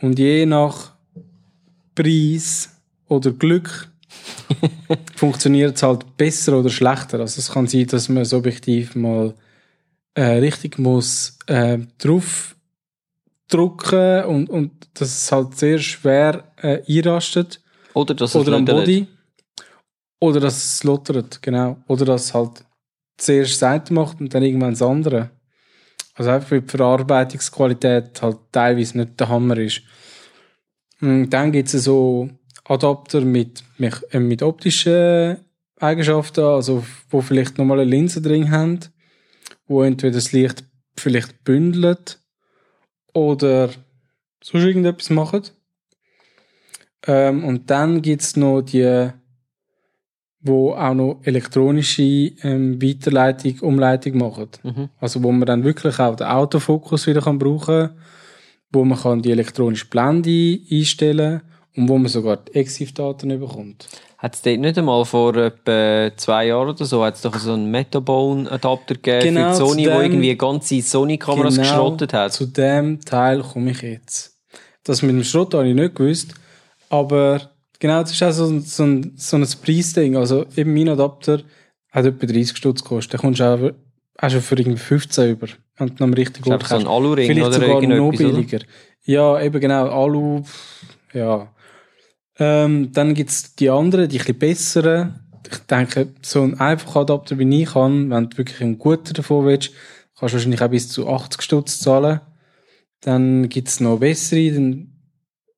[0.00, 0.96] und je nach
[1.94, 2.77] Preis
[3.08, 3.90] oder Glück
[5.16, 7.20] funktioniert es halt besser oder schlechter.
[7.20, 9.34] Also es kann sein, dass man das Objektiv mal
[10.14, 12.56] äh, richtig muss äh, drauf
[13.48, 17.60] drücken und, und dass es halt sehr schwer äh, einrastet.
[17.94, 18.84] Oder dass es Oder am lödert.
[18.84, 19.06] Body.
[20.20, 21.78] Oder dass es lottert, genau.
[21.86, 22.64] Oder dass es halt
[23.16, 25.30] zuerst das eine macht und dann irgendwann das andere.
[26.14, 29.82] Also einfach weil die Verarbeitungsqualität halt teilweise nicht der Hammer ist.
[31.00, 32.28] Und dann gibt es so
[32.68, 35.38] Adapter mit, mit, äh, mit optischen
[35.80, 38.80] Eigenschaften, also wo vielleicht nochmal eine Linse drin haben,
[39.66, 40.64] wo entweder das Licht
[40.96, 42.20] vielleicht bündelt
[43.14, 43.70] oder
[44.42, 45.42] sonst irgendetwas machen.
[47.06, 49.10] Ähm, und dann gibt's noch die,
[50.40, 54.48] wo auch noch elektronische ähm, Weiterleitung, Umleitung machen.
[54.62, 54.88] Mhm.
[54.98, 57.90] Also wo man dann wirklich auch den Autofokus wieder kann brauchen
[58.70, 61.42] wo man kann die elektronische Blende einstellen
[61.78, 63.88] und wo man sogar EXIF-Daten bekommt.
[64.18, 67.52] Hat es dort nicht einmal vor etwa zwei Jahren oder so, hat es doch so
[67.52, 72.32] einen Metabone-Adapter gegeben Genau, für die Sony, zu wo dem- irgendwie ganze Sony-Kameras geschrottet hat?
[72.32, 74.34] Zu dem Teil komme ich jetzt.
[74.84, 76.34] Das mit dem Schrott habe ich nicht gewusst.
[76.90, 77.40] Aber
[77.78, 80.16] genau, das ist auch so, ein- so, ein, so ein Preisding.
[80.16, 81.40] Also eben mein Adapter
[81.92, 83.12] hat etwa 30 Stutz gekostet.
[83.14, 85.46] Den kommst du auch, auch schon für irgendwie 15 über.
[85.76, 86.86] Wenn du noch richtig Ich glaube, so ein.
[86.88, 88.34] Aluring Vielleicht oder sogar noch irgendetwas, oder?
[88.34, 88.58] billiger.
[89.04, 89.86] Ja, eben genau.
[89.90, 90.42] Alu,
[91.14, 91.48] ja.
[92.38, 95.20] Ähm, dann gibt's die anderen, die ein besseren.
[95.50, 99.46] Ich denke, so ein einfacher Adapter wie ich kann, wenn du wirklich einen guten davon
[99.46, 99.72] willst,
[100.18, 102.20] kannst du wahrscheinlich auch bis zu 80 Stutz zahlen.
[103.00, 104.92] Dann gibt's noch bessere, dann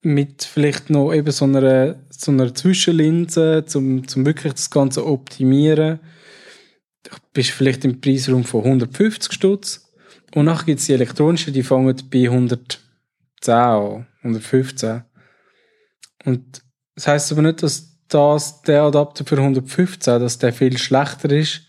[0.02, 6.00] mit vielleicht noch eben so einer, so einer Zwischenlinse, zum, zum wirklich das Ganze optimieren.
[7.02, 9.90] Du bist vielleicht im Preisraum von 150 Stutz.
[10.34, 12.78] Und nachher gibt's die elektronischen, die fangen bei 110
[13.48, 15.02] an, 115.
[16.24, 16.59] Und
[17.00, 21.62] das heisst aber nicht, dass das, der Adapter für 115, dass der viel schlechter ist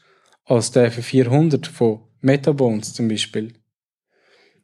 [0.46, 3.54] als der für 400 von Metabones zum Beispiel.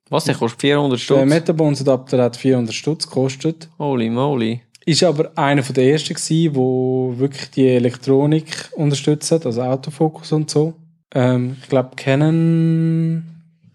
[0.09, 1.25] Was, der kostet 400 Der Stutz?
[1.29, 3.69] Metabones Adapter hat 400 Stutz gekostet.
[3.79, 4.61] Holy moly.
[4.85, 10.31] Ist aber einer von der ersten gewesen, wo wirklich die Elektronik unterstützt hat, also Autofokus
[10.33, 10.73] und so.
[11.13, 13.23] Ähm, ich glaube Canon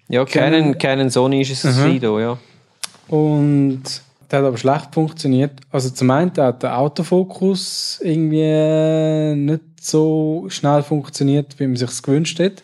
[0.08, 2.00] Ja, Canon, Canon Sony ist es Mhm.
[2.00, 2.38] da, ja.
[3.08, 3.82] Und
[4.32, 5.60] der hat aber schlecht funktioniert.
[5.70, 12.40] Also zum einen hat der Autofokus irgendwie nicht so schnell funktioniert, wie man sich gewünscht
[12.40, 12.62] hat.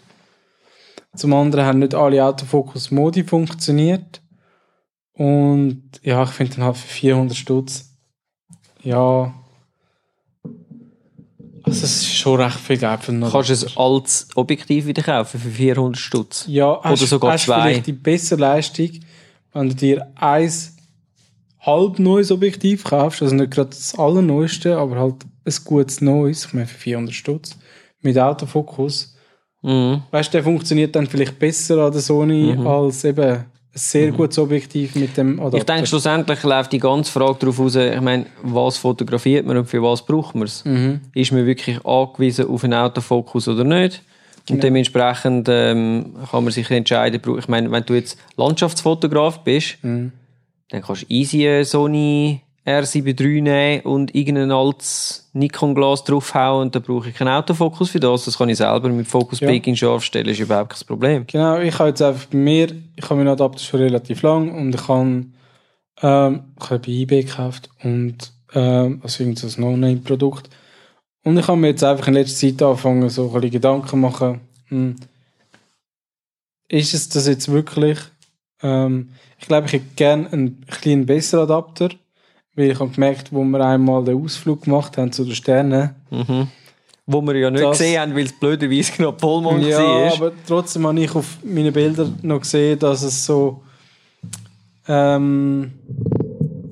[1.14, 4.22] Zum anderen haben nicht alle Autofokus-Modi funktioniert.
[5.12, 7.90] Und ja, ich finde dann halt für 400 Stutz,
[8.82, 9.34] ja,
[11.64, 15.02] also es ist schon recht viel Geld für einen Kannst du es als Objektiv wieder
[15.02, 16.44] kaufen für 400 Stutz?
[16.48, 17.60] Ja, hast, sogar hast zwei.
[17.60, 18.90] vielleicht die bessere Leistung,
[19.52, 20.77] wenn du dir eins
[21.60, 26.54] halb neues Objektiv kaufst, also nicht gerade das allerneueste, aber halt ein gutes neues, ich
[26.54, 27.56] meine für 400 Stutz,
[28.00, 29.16] mit Autofokus.
[29.62, 30.02] Mhm.
[30.10, 33.44] Weißt du, der funktioniert dann vielleicht besser an der Sony als eben ein
[33.74, 35.58] sehr gutes Objektiv mit dem Adapter.
[35.58, 39.66] Ich denke, schlussendlich läuft die ganze Frage darauf raus, ich meine, was fotografiert man und
[39.66, 40.64] für was braucht man es?
[40.64, 41.00] Mhm.
[41.12, 44.02] Ist man wirklich angewiesen auf einen Autofokus oder nicht?
[44.46, 44.56] Genau.
[44.56, 50.12] Und dementsprechend ähm, kann man sich entscheiden, ich meine, wenn du jetzt Landschaftsfotograf bist, Mhm.
[50.70, 56.74] Dann kannst du easy eine Sony R7 III nehmen und irgendein altes Nikon-Glas draufhauen und
[56.74, 58.26] dann brauche ich keinen Autofokus für das.
[58.26, 59.48] Das kann ich selber mit Focus Ja.
[59.48, 61.26] Peaking scharf stellen, ist überhaupt kein Problem.
[61.26, 64.74] Genau, ich habe jetzt einfach bei mir, ich habe meinen Adapter schon relativ lang und
[64.74, 65.24] ich habe,
[66.02, 70.50] ähm, ich habe bei eBay gekauft und, ähm, also ein No-Name-Produkt.
[71.24, 73.96] Und ich habe mir jetzt einfach in letzter Zeit angefangen, so ein bisschen Gedanken zu
[73.96, 74.96] machen, hm,
[76.68, 77.98] ist es das jetzt wirklich,
[78.62, 81.90] ähm, ich glaube, ich hätte gerne einen, einen besseren Adapter,
[82.56, 86.48] weil ich habe gemerkt, wo wir einmal den Ausflug gemacht haben zu den Sternen, Mhm.
[87.10, 90.12] Wo wir ja nicht Das- gesehen haben, weil es blöderweise genau Vollmond Ja, war.
[90.12, 93.62] aber trotzdem habe ich auf meinen Bildern noch gesehen, dass es so
[94.86, 95.72] ähm,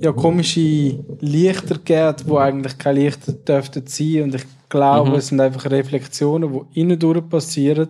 [0.00, 4.22] ja, komische Lichter gibt, wo eigentlich keine Lichter dürften sein.
[4.24, 5.16] Und ich glaube, Mhm.
[5.16, 7.88] es sind einfach Reflexionen, die innen durch passieren.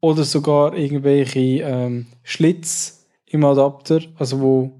[0.00, 2.95] Oder sogar irgendwelche ähm, Schlitz
[3.36, 4.72] im Adapter, also wo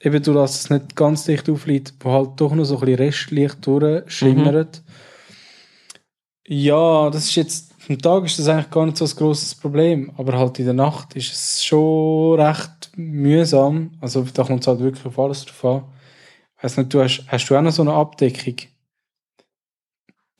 [0.00, 2.98] eben du dass es nicht ganz dicht aufliegt, wo halt doch noch so ein bisschen
[2.98, 4.82] Restlicht durchschimmert.
[6.46, 10.12] Ja, das ist jetzt, am Tag ist das eigentlich gar nicht so ein grosses Problem,
[10.16, 13.92] aber halt in der Nacht ist es schon recht mühsam.
[14.00, 15.84] Also da kommt es halt wirklich auf alles drauf an.
[16.60, 18.56] Weiss nicht, du hast, hast du auch noch so eine Abdeckung?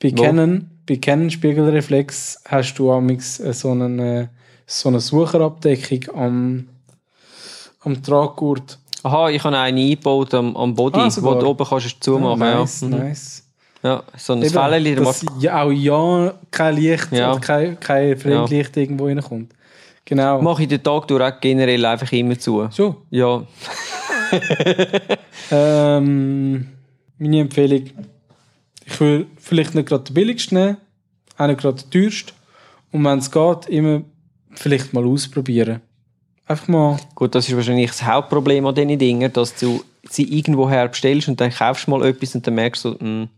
[0.01, 0.21] Bei Wo?
[0.21, 4.29] Canon, bei Canon Spiegelreflex hast du amix äh, so eine,
[4.65, 6.69] so eine Sucherabdeckung am,
[7.83, 8.77] am Traggurt.
[9.03, 12.39] Aha, ich habe eine eingebaut am, am Body, Ah, wo du oben kannst du zumachen.
[12.39, 12.87] nice, ja.
[12.87, 12.97] Mhm.
[12.97, 13.43] nice.
[13.83, 17.31] ja, so ein Eben, Fällchen, dass ja auch ja kein Licht Ja.
[17.31, 19.51] oder kein, kein Fremdlicht irgendwo reinkommt.
[20.05, 20.41] Genau.
[20.41, 22.67] mache ich den Tag durch auch generell einfach immer zu.
[22.71, 22.95] so.
[23.09, 23.43] Ja,
[25.51, 26.67] Ähm,
[27.19, 27.83] meine Empfehlung,
[28.85, 30.77] ich will vielleicht nicht gerade den billigsten nehmen,
[31.37, 32.31] auch nicht gerade den teuersten.
[32.91, 34.01] Und wenn es geht, immer
[34.53, 35.81] vielleicht mal ausprobieren.
[36.45, 40.87] Einfach mal, gut, das ist wahrscheinlich das Hauptproblem an diesen Dingen, dass du sie irgendwoher
[40.89, 43.29] bestellst und dann kaufst du mal etwas und dann merkst du, hm,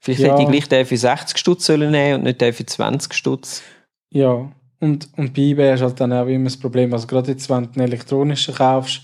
[0.00, 0.28] vielleicht Ja.
[0.30, 3.62] hätte ich gleich den für 60 Stutz sollen nehmen und nicht den für 20 Stutz.
[4.10, 4.50] ja.
[4.80, 7.64] Und, und bei eBay du halt dann auch immer das Problem, also gerade jetzt, wenn
[7.64, 9.02] du einen elektronischen kaufst,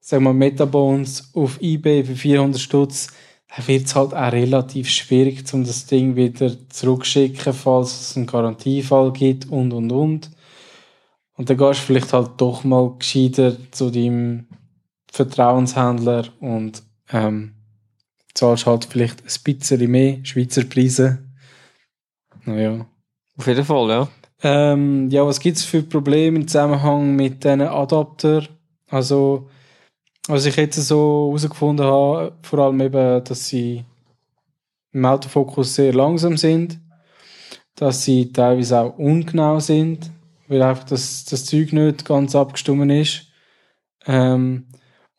[0.00, 3.08] sag mal Metabones auf eBay für 400 Stutz,
[3.54, 8.24] dann wird es halt auch relativ schwierig, um das Ding wieder zurückschicken, falls es einen
[8.26, 10.30] Garantiefall gibt und und und.
[11.40, 14.46] Und dann gehst du vielleicht halt doch mal gescheiter zu deinem
[15.10, 17.54] Vertrauenshändler und ähm,
[18.34, 21.24] zahlst halt vielleicht ein bisschen mehr Schweizer Preise.
[22.44, 22.84] Naja.
[23.38, 24.08] Auf jeden Fall, ja.
[24.42, 28.46] Ähm, ja, was gibt es für Probleme im Zusammenhang mit diesen Adapter?
[28.90, 29.48] Also,
[30.28, 33.86] was ich jetzt so herausgefunden habe, vor allem eben, dass sie
[34.92, 36.78] im Autofokus sehr langsam sind,
[37.76, 40.10] dass sie teilweise auch ungenau sind,
[40.50, 43.28] weil einfach das, das Zeug nicht ganz abgestimmt ist.
[44.06, 44.66] Ähm,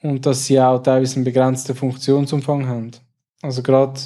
[0.04, 2.92] und dass sie auch teilweise einen begrenzten Funktionsumfang haben.
[3.42, 4.00] Also gerade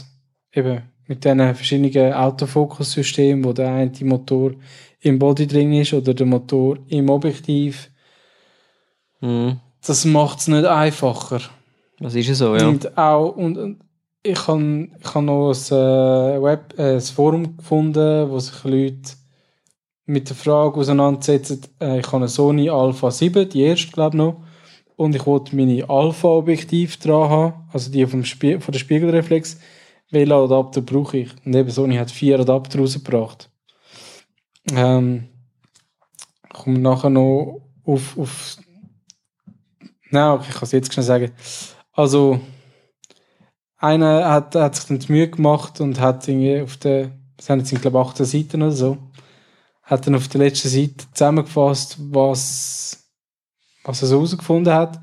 [0.53, 4.51] eben mit diesen verschiedenen Autofokus-Systemen, wo der eine Motor
[4.99, 7.89] im Body drin ist oder der Motor im Objektiv,
[9.21, 9.59] Mhm.
[9.85, 11.41] das macht es nicht einfacher.
[11.99, 12.67] Das ist ja so, ja.
[12.67, 13.79] Und auch, und, und
[14.21, 19.13] ich habe ich hab noch ein, äh, Web, äh, ein Forum gefunden, wo sich Leute
[20.05, 24.23] mit der Frage auseinandersetzen, äh, ich habe eine Sony Alpha 7, die erste glaube ich
[24.23, 24.43] noch,
[24.95, 29.59] und ich wollte meine Alpha-Objektiv dran haben, also die vom Spie von der Spiegelreflex.
[30.11, 31.29] Welchen Adapter brauche ich?
[31.45, 33.49] Und eben Sony hat vier Adapter rausgebracht.
[34.71, 35.27] Ähm,
[36.53, 38.57] komme nachher noch auf, auf
[40.11, 41.31] Nein, okay, ich kann es jetzt schnell sagen.
[41.91, 42.39] Also,
[43.77, 47.69] einer hat, hat sich dann die Mühe gemacht und hat irgendwie auf der, das sind
[47.69, 48.97] jetzt, glaube ich, 18 Seiten oder so,
[49.85, 53.07] hat dann auf der letzten Seite zusammengefasst, was,
[53.83, 54.99] was er so herausgefunden hat.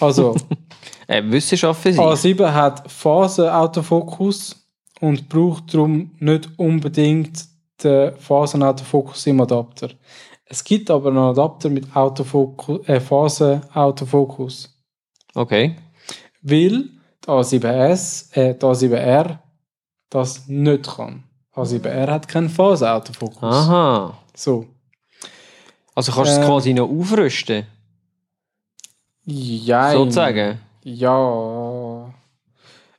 [0.00, 0.36] Also,
[1.06, 2.00] Äh, Wissenschaft für sich.
[2.00, 4.56] A7 hat Phasenautofokus
[5.00, 7.46] und braucht darum nicht unbedingt
[7.82, 9.90] den Phasenautofokus im Adapter.
[10.46, 14.70] Es gibt aber einen Adapter mit Autofokus, äh, Phasenautofokus.
[15.34, 15.76] Okay.
[16.42, 16.90] Weil
[17.24, 19.38] die A7S, äh, die A7R
[20.10, 21.24] das nicht kann.
[21.54, 23.42] A7R hat keinen Phasenautofokus.
[23.42, 24.18] Aha.
[24.34, 24.66] So.
[25.94, 27.66] Also kannst du es Ähm, quasi noch aufrüsten,
[29.24, 29.92] Ja.
[29.92, 30.58] sozusagen.
[30.82, 32.12] Ja.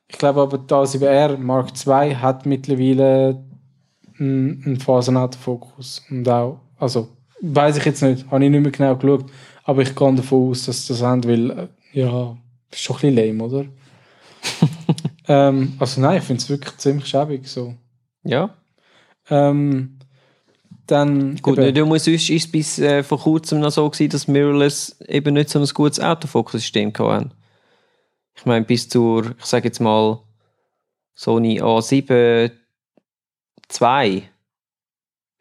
[0.07, 3.43] Ich glaube aber, die A7R Mark II hat mittlerweile
[4.17, 6.03] einen einen Phasenautofokus.
[6.09, 7.09] Und auch, also,
[7.41, 9.25] weiß ich jetzt nicht, habe ich nicht mehr genau geschaut,
[9.65, 12.37] aber ich gehe davon aus, dass das haben, weil, äh, ja,
[12.71, 13.65] ist schon ein bisschen lame, oder?
[15.27, 17.73] ähm, also nein, ich finde es wirklich ziemlich schäbig so.
[18.25, 18.53] Ja.
[19.29, 19.97] Ähm,
[20.87, 24.09] dann Gut, eben- nicht immer sonst ist es bis äh, vor kurzem noch so gewesen,
[24.09, 27.31] dass Mirrorless eben nicht so ein gutes Autofokus-System hatten.
[28.35, 30.19] Ich meine, bis zur, ich sage jetzt mal,
[31.15, 32.51] Sony A7
[33.81, 34.23] II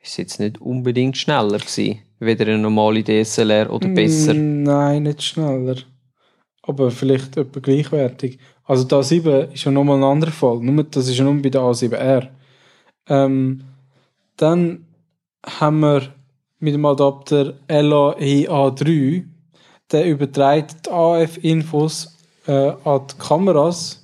[0.01, 4.35] ist jetzt nicht unbedingt schneller gewesen, weder eine normale DSLR oder besser.
[4.35, 5.77] Mm, Nein, nicht schneller.
[6.63, 8.39] Aber vielleicht etwa gleichwertig.
[8.65, 10.59] Also die A7 ist ja nochmal ein anderer Fall.
[10.61, 12.29] Nur, das ist ja nur bei der A7R.
[13.09, 13.65] Ähm,
[14.37, 14.87] dann
[15.45, 16.15] haben wir
[16.59, 19.25] mit dem Adapter LAE-A3,
[19.93, 24.03] der überträgt die AF-Infos äh, an die Kameras.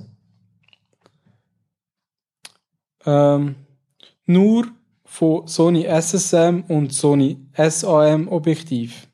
[3.06, 3.54] Ähm,
[4.26, 4.66] nur
[5.04, 9.08] von Sony SSM und Sony SAM Objektiv.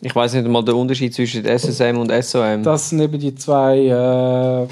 [0.00, 2.62] Ich weiß nicht mal den Unterschied zwischen SSM und SOM.
[2.64, 4.68] Das sind eben die zwei äh,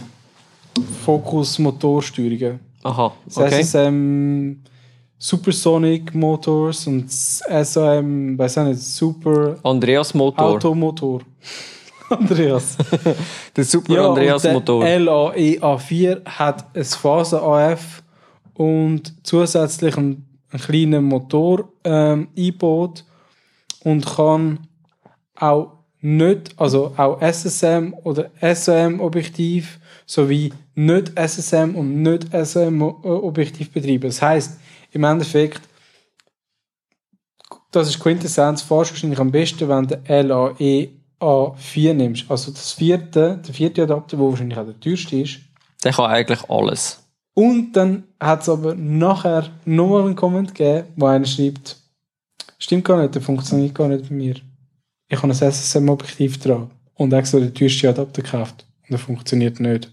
[1.05, 2.61] Fokus-Motorsteuerungen.
[2.83, 3.63] Aha, Das okay.
[3.63, 4.57] SSM
[5.19, 10.45] Supersonic Motors und SAM, weiß auch nicht, Super Andreas Motor.
[10.47, 11.21] Automotor.
[12.09, 12.79] Andreas.
[13.57, 14.83] Der Super Ja, Andreas Motor.
[14.83, 18.03] Der LAE A4 hat ein Phasen-AF
[18.55, 23.05] und zusätzlich einen, einen kleinen Motor ähm, eingebaut
[23.85, 24.61] und kann
[25.37, 29.80] auch nicht, also auch SSM oder SOM-Objektiv
[30.11, 34.09] sowie nicht SSM und nicht SOM-Objektiv betreiben.
[34.09, 34.59] Das heißt,
[34.91, 35.61] im Endeffekt,
[37.71, 40.89] das ist Quintessenz, du wahrscheinlich am besten, wenn du LAE
[41.21, 42.29] A4 nimmst.
[42.29, 45.39] Also das vierte, der vierte Adapter, der wahrscheinlich auch der teuerste ist.
[45.85, 47.05] Der kann eigentlich alles.
[47.35, 51.77] Und dann hat es aber nachher nochmal einen Comment gegeben, wo einer schreibt,
[52.59, 54.35] stimmt gar nicht, der funktioniert gar nicht bei mir.
[55.09, 59.93] Ich habe ein SSM-Objektiv dran und extra den teuersten Adapter gekauft und der funktioniert nicht.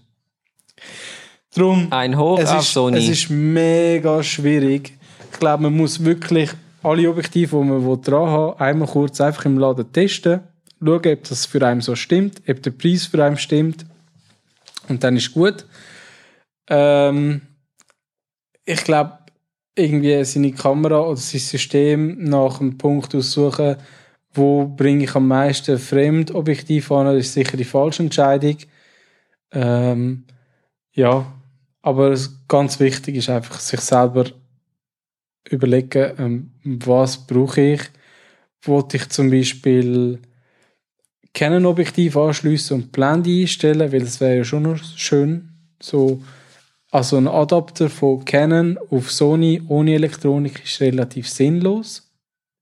[1.54, 2.98] Drum, Ein Hoch es auf ist, Sony.
[2.98, 4.92] es ist mega schwierig.
[5.32, 6.50] Ich glaube, man muss wirklich
[6.82, 10.40] alle Objektive, die man dran haben einmal kurz einfach im Laden testen,
[10.80, 13.84] schauen, ob das für einen so stimmt, ob der Preis für einen stimmt.
[14.88, 15.66] Und dann ist gut.
[16.68, 17.42] Ähm,
[18.64, 19.18] ich glaube,
[19.74, 23.76] irgendwie seine Kamera oder sein System nach einem Punkt aussuchen,
[24.32, 28.56] wo bringe ich am meisten Fremdobjektiv an, das ist sicher die falsche Entscheidung.
[29.52, 30.24] Ähm,
[30.98, 31.32] ja,
[31.82, 34.24] aber es- ganz wichtig ist einfach, sich selber
[35.48, 37.82] überlegen, ähm, was brauche ich.
[38.62, 40.18] Wollte ich zum Beispiel
[41.34, 45.48] Canon-Objektiv anschliessen und Blende einstellen, weil das wäre ja schon noch schön.
[45.80, 46.20] So,
[46.90, 52.10] also ein Adapter von Canon auf Sony ohne Elektronik ist relativ sinnlos,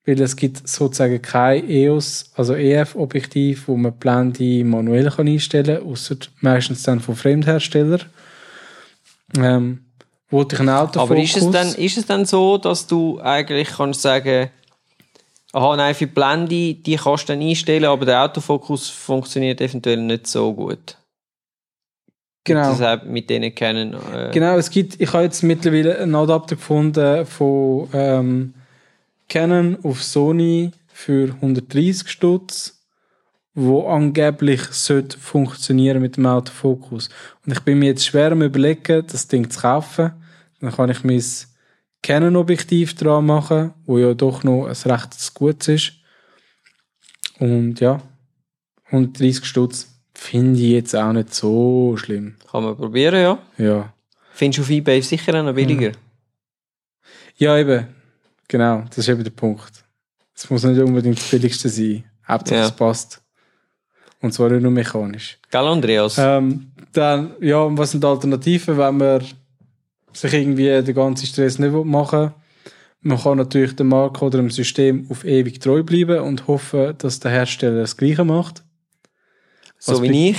[0.04, 6.16] weil es gibt sozusagen kein EOS, also EF-Objektiv, wo man Blende manuell einstellen kann, außer
[6.40, 8.02] meistens dann von Fremdherstellern.
[9.42, 9.84] Ähm,
[10.30, 11.10] wollte ich ein Autofokus...
[11.10, 14.50] Aber ist es, dann, ist es dann so, dass du eigentlich kannst sagen,
[15.52, 19.98] aha, nein, für die Blende, die kannst du dann einstellen, aber der Autofokus funktioniert eventuell
[19.98, 20.96] nicht so gut.
[22.44, 22.70] genau.
[22.70, 23.94] Deshalb mit denen kennen.
[24.12, 28.54] Äh, Genau, es gibt, ich habe jetzt mittlerweile einen Adapter gefunden von ähm,
[29.28, 32.75] Canon auf Sony für 130 Stutz,
[33.56, 37.08] wo angeblich sollte funktionieren mit dem Autofokus.
[37.44, 40.12] Und ich bin mir jetzt schwer am überlegen, das Ding zu kaufen.
[40.60, 41.24] Dann kann ich mein
[42.02, 45.92] Canon-Objektiv dran machen, wo ja doch noch ein recht gutes ist.
[47.38, 48.02] Und ja,
[48.90, 52.36] 130 Stutz finde ich jetzt auch nicht so schlimm.
[52.50, 53.38] Kann man probieren, ja.
[53.56, 53.92] Ja.
[54.32, 55.92] Findest du auf Ebay sicher noch billiger?
[57.36, 57.86] Ja, eben.
[58.48, 59.82] Genau, das ist eben der Punkt.
[60.34, 62.04] Es muss nicht unbedingt das billigste sein.
[62.28, 62.66] Hauptsache Ja.
[62.66, 63.22] es passt.
[64.20, 65.38] Und zwar nicht nur mechanisch.
[65.50, 66.16] Gell, Andreas?
[66.18, 69.24] Ähm, dann, ja, und was sind die Alternativen, wenn man
[70.12, 72.32] sich irgendwie den ganzen Stress nicht machen will?
[73.02, 77.20] Man kann natürlich dem Marke oder dem System auf ewig treu bleiben und hoffen, dass
[77.20, 78.64] der Hersteller das Gleiche macht.
[79.78, 80.38] so was wie ich.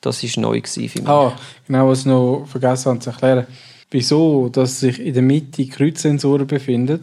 [0.00, 1.08] Das war neu gewesen für mich.
[1.08, 1.32] Ah,
[1.66, 3.46] genau, was ich noch vergessen habe zu erklären.
[3.90, 7.00] Wieso, dass sich in der Mitte Kreuzsensoren befinden,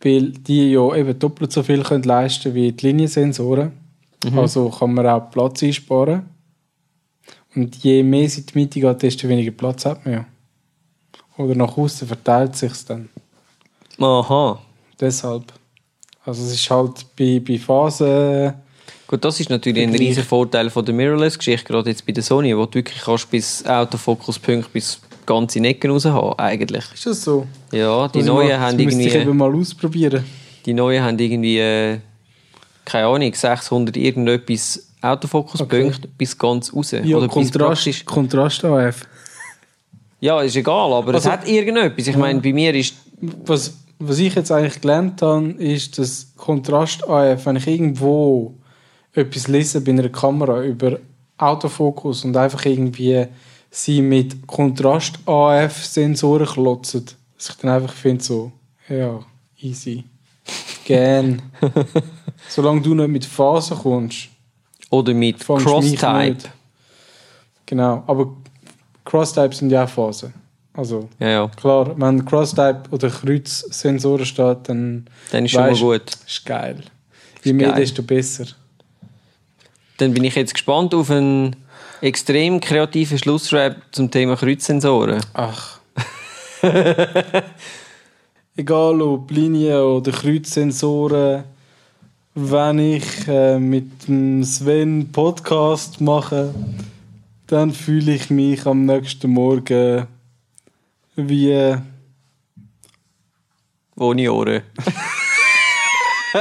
[0.00, 3.72] weil die ja eben doppelt so viel können leisten wie die Liniensensoren.
[4.34, 6.28] Also kann man auch Platz einsparen.
[7.54, 10.26] Und je mehr sie in die Mitte geht, desto weniger Platz hat man ja.
[11.36, 13.08] Oder nach außen verteilt sich dann.
[13.98, 14.58] Aha.
[15.00, 15.52] Deshalb.
[16.24, 18.54] Also es ist halt bei, bei Phasen...
[19.06, 22.56] Gut, das ist natürlich ein riesiger Vorteil von der Mirrorless-Geschichte, gerade jetzt bei der Sony,
[22.56, 26.84] wo du wirklich kannst bis Autofokuspunkt bis ganze Necken raus haben, eigentlich.
[26.94, 27.46] Ist das so?
[27.70, 30.24] Ja, die ich neuen mal, haben das müsste ich irgendwie, eben mal ausprobieren.
[30.64, 31.98] die neuen haben irgendwie äh,
[32.86, 36.92] keine Ahnung, 600 irgendetwas Autofokuspunkte bis ganz raus.
[36.92, 39.02] Ja, Oder bis Kontrast, praktisch- Kontrast AF.
[40.20, 42.06] Ja, ist egal, aber es Also- hat irgendetwas.
[42.06, 42.94] Ich meine, bei mir ist
[43.46, 48.54] Was, was ich jetzt eigentlich gelernt habe, ist, dass Kontrast AF, wenn ich irgendwo
[49.12, 50.98] etwas lese bei einer Kamera über
[51.38, 53.26] Autofokus und einfach irgendwie
[53.70, 58.52] sie mit Kontrast AF Sensoren klotzen, dass ich dann einfach finde so,
[58.88, 59.20] ja,
[59.60, 60.04] easy.
[60.84, 61.42] Gern.
[62.48, 64.28] Solange du nicht mit Phasen kommst,
[64.94, 66.50] oder mit Cross-Type.
[67.66, 68.36] Genau, aber
[69.04, 70.32] Cross-Type sind ja auch Phasen.
[70.76, 75.80] Also Ja, ja, Klar, wenn Cross-Type oder Kreuzsensoren steht, dann dann ist schon mal Weißt-
[75.80, 76.02] gut.
[76.26, 76.82] ist geil.
[77.44, 77.80] Je mehr, geil.
[77.80, 78.46] desto besser.
[79.98, 81.54] Dann bin ich jetzt gespannt auf einen
[82.00, 85.20] extrem kreativen Schlussrap zum Thema Kreuzsensoren.
[85.34, 85.78] Ach.
[88.56, 91.44] Egal ob Linien oder Kreuzsensoren,
[92.34, 96.52] wenn ich äh, mit dem Sven Podcast mache,
[97.46, 100.06] dann fühle ich mich am nächsten Morgen
[101.16, 101.50] wie.
[101.52, 101.78] äh,
[103.96, 104.62] Ohne Ohren.
[106.36, 106.40] Ich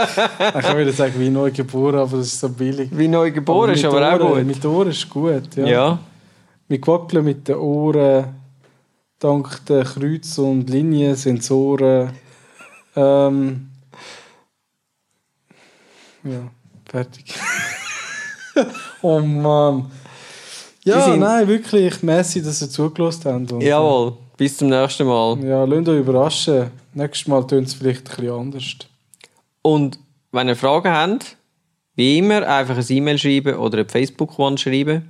[0.66, 2.90] kann wieder sagen, wie neu geboren, aber das ist so billig.
[2.92, 4.56] Wie neu geboren, ist mit aber auch Ohren, gut.
[4.56, 5.66] Mit Ohren ist gut, ja.
[5.68, 6.00] Ja.
[6.68, 8.34] Wir quackeln mit den Ohren,
[9.20, 12.10] dank der Kreuz- und Liniensensoren.
[12.96, 13.70] Ähm,
[16.24, 16.40] ja,
[16.90, 17.26] fertig.
[19.04, 19.92] oh Mann.
[20.86, 22.02] Ja, sind- nein, wirklich.
[22.02, 23.52] Merci, dass ihr zugelassen habt.
[23.52, 24.18] Und, Jawohl.
[24.44, 25.40] Bis zum nächsten Mal.
[25.42, 26.70] Ja, lasst euch überraschen.
[26.94, 28.76] Nächstes Mal tönt es vielleicht ein bisschen anders.
[29.62, 29.98] Und
[30.34, 31.38] wenn ihr Fragen habt,
[31.96, 35.08] wie immer, einfach ein E-Mail schreiben oder eine Facebook-Wand schreiben.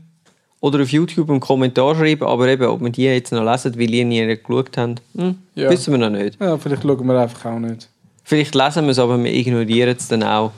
[0.59, 3.91] Oder auf YouTube einen Kommentar schreiben, aber eben, ob wir die jetzt noch lesen, weil
[3.91, 5.71] ihr nie geschaut habt, hm, Ja.
[5.71, 6.39] wissen wir noch nicht.
[6.39, 7.89] Ja, vielleicht schauen wir einfach auch nicht.
[8.23, 10.51] Vielleicht lesen wir es, aber wir ignorieren es dann auch.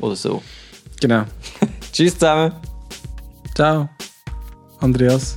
[0.00, 0.42] Oder so.
[1.00, 1.22] Genau.
[1.92, 2.50] Tschüss zusammen.
[3.54, 3.88] Ciao.
[4.80, 5.36] Andreas.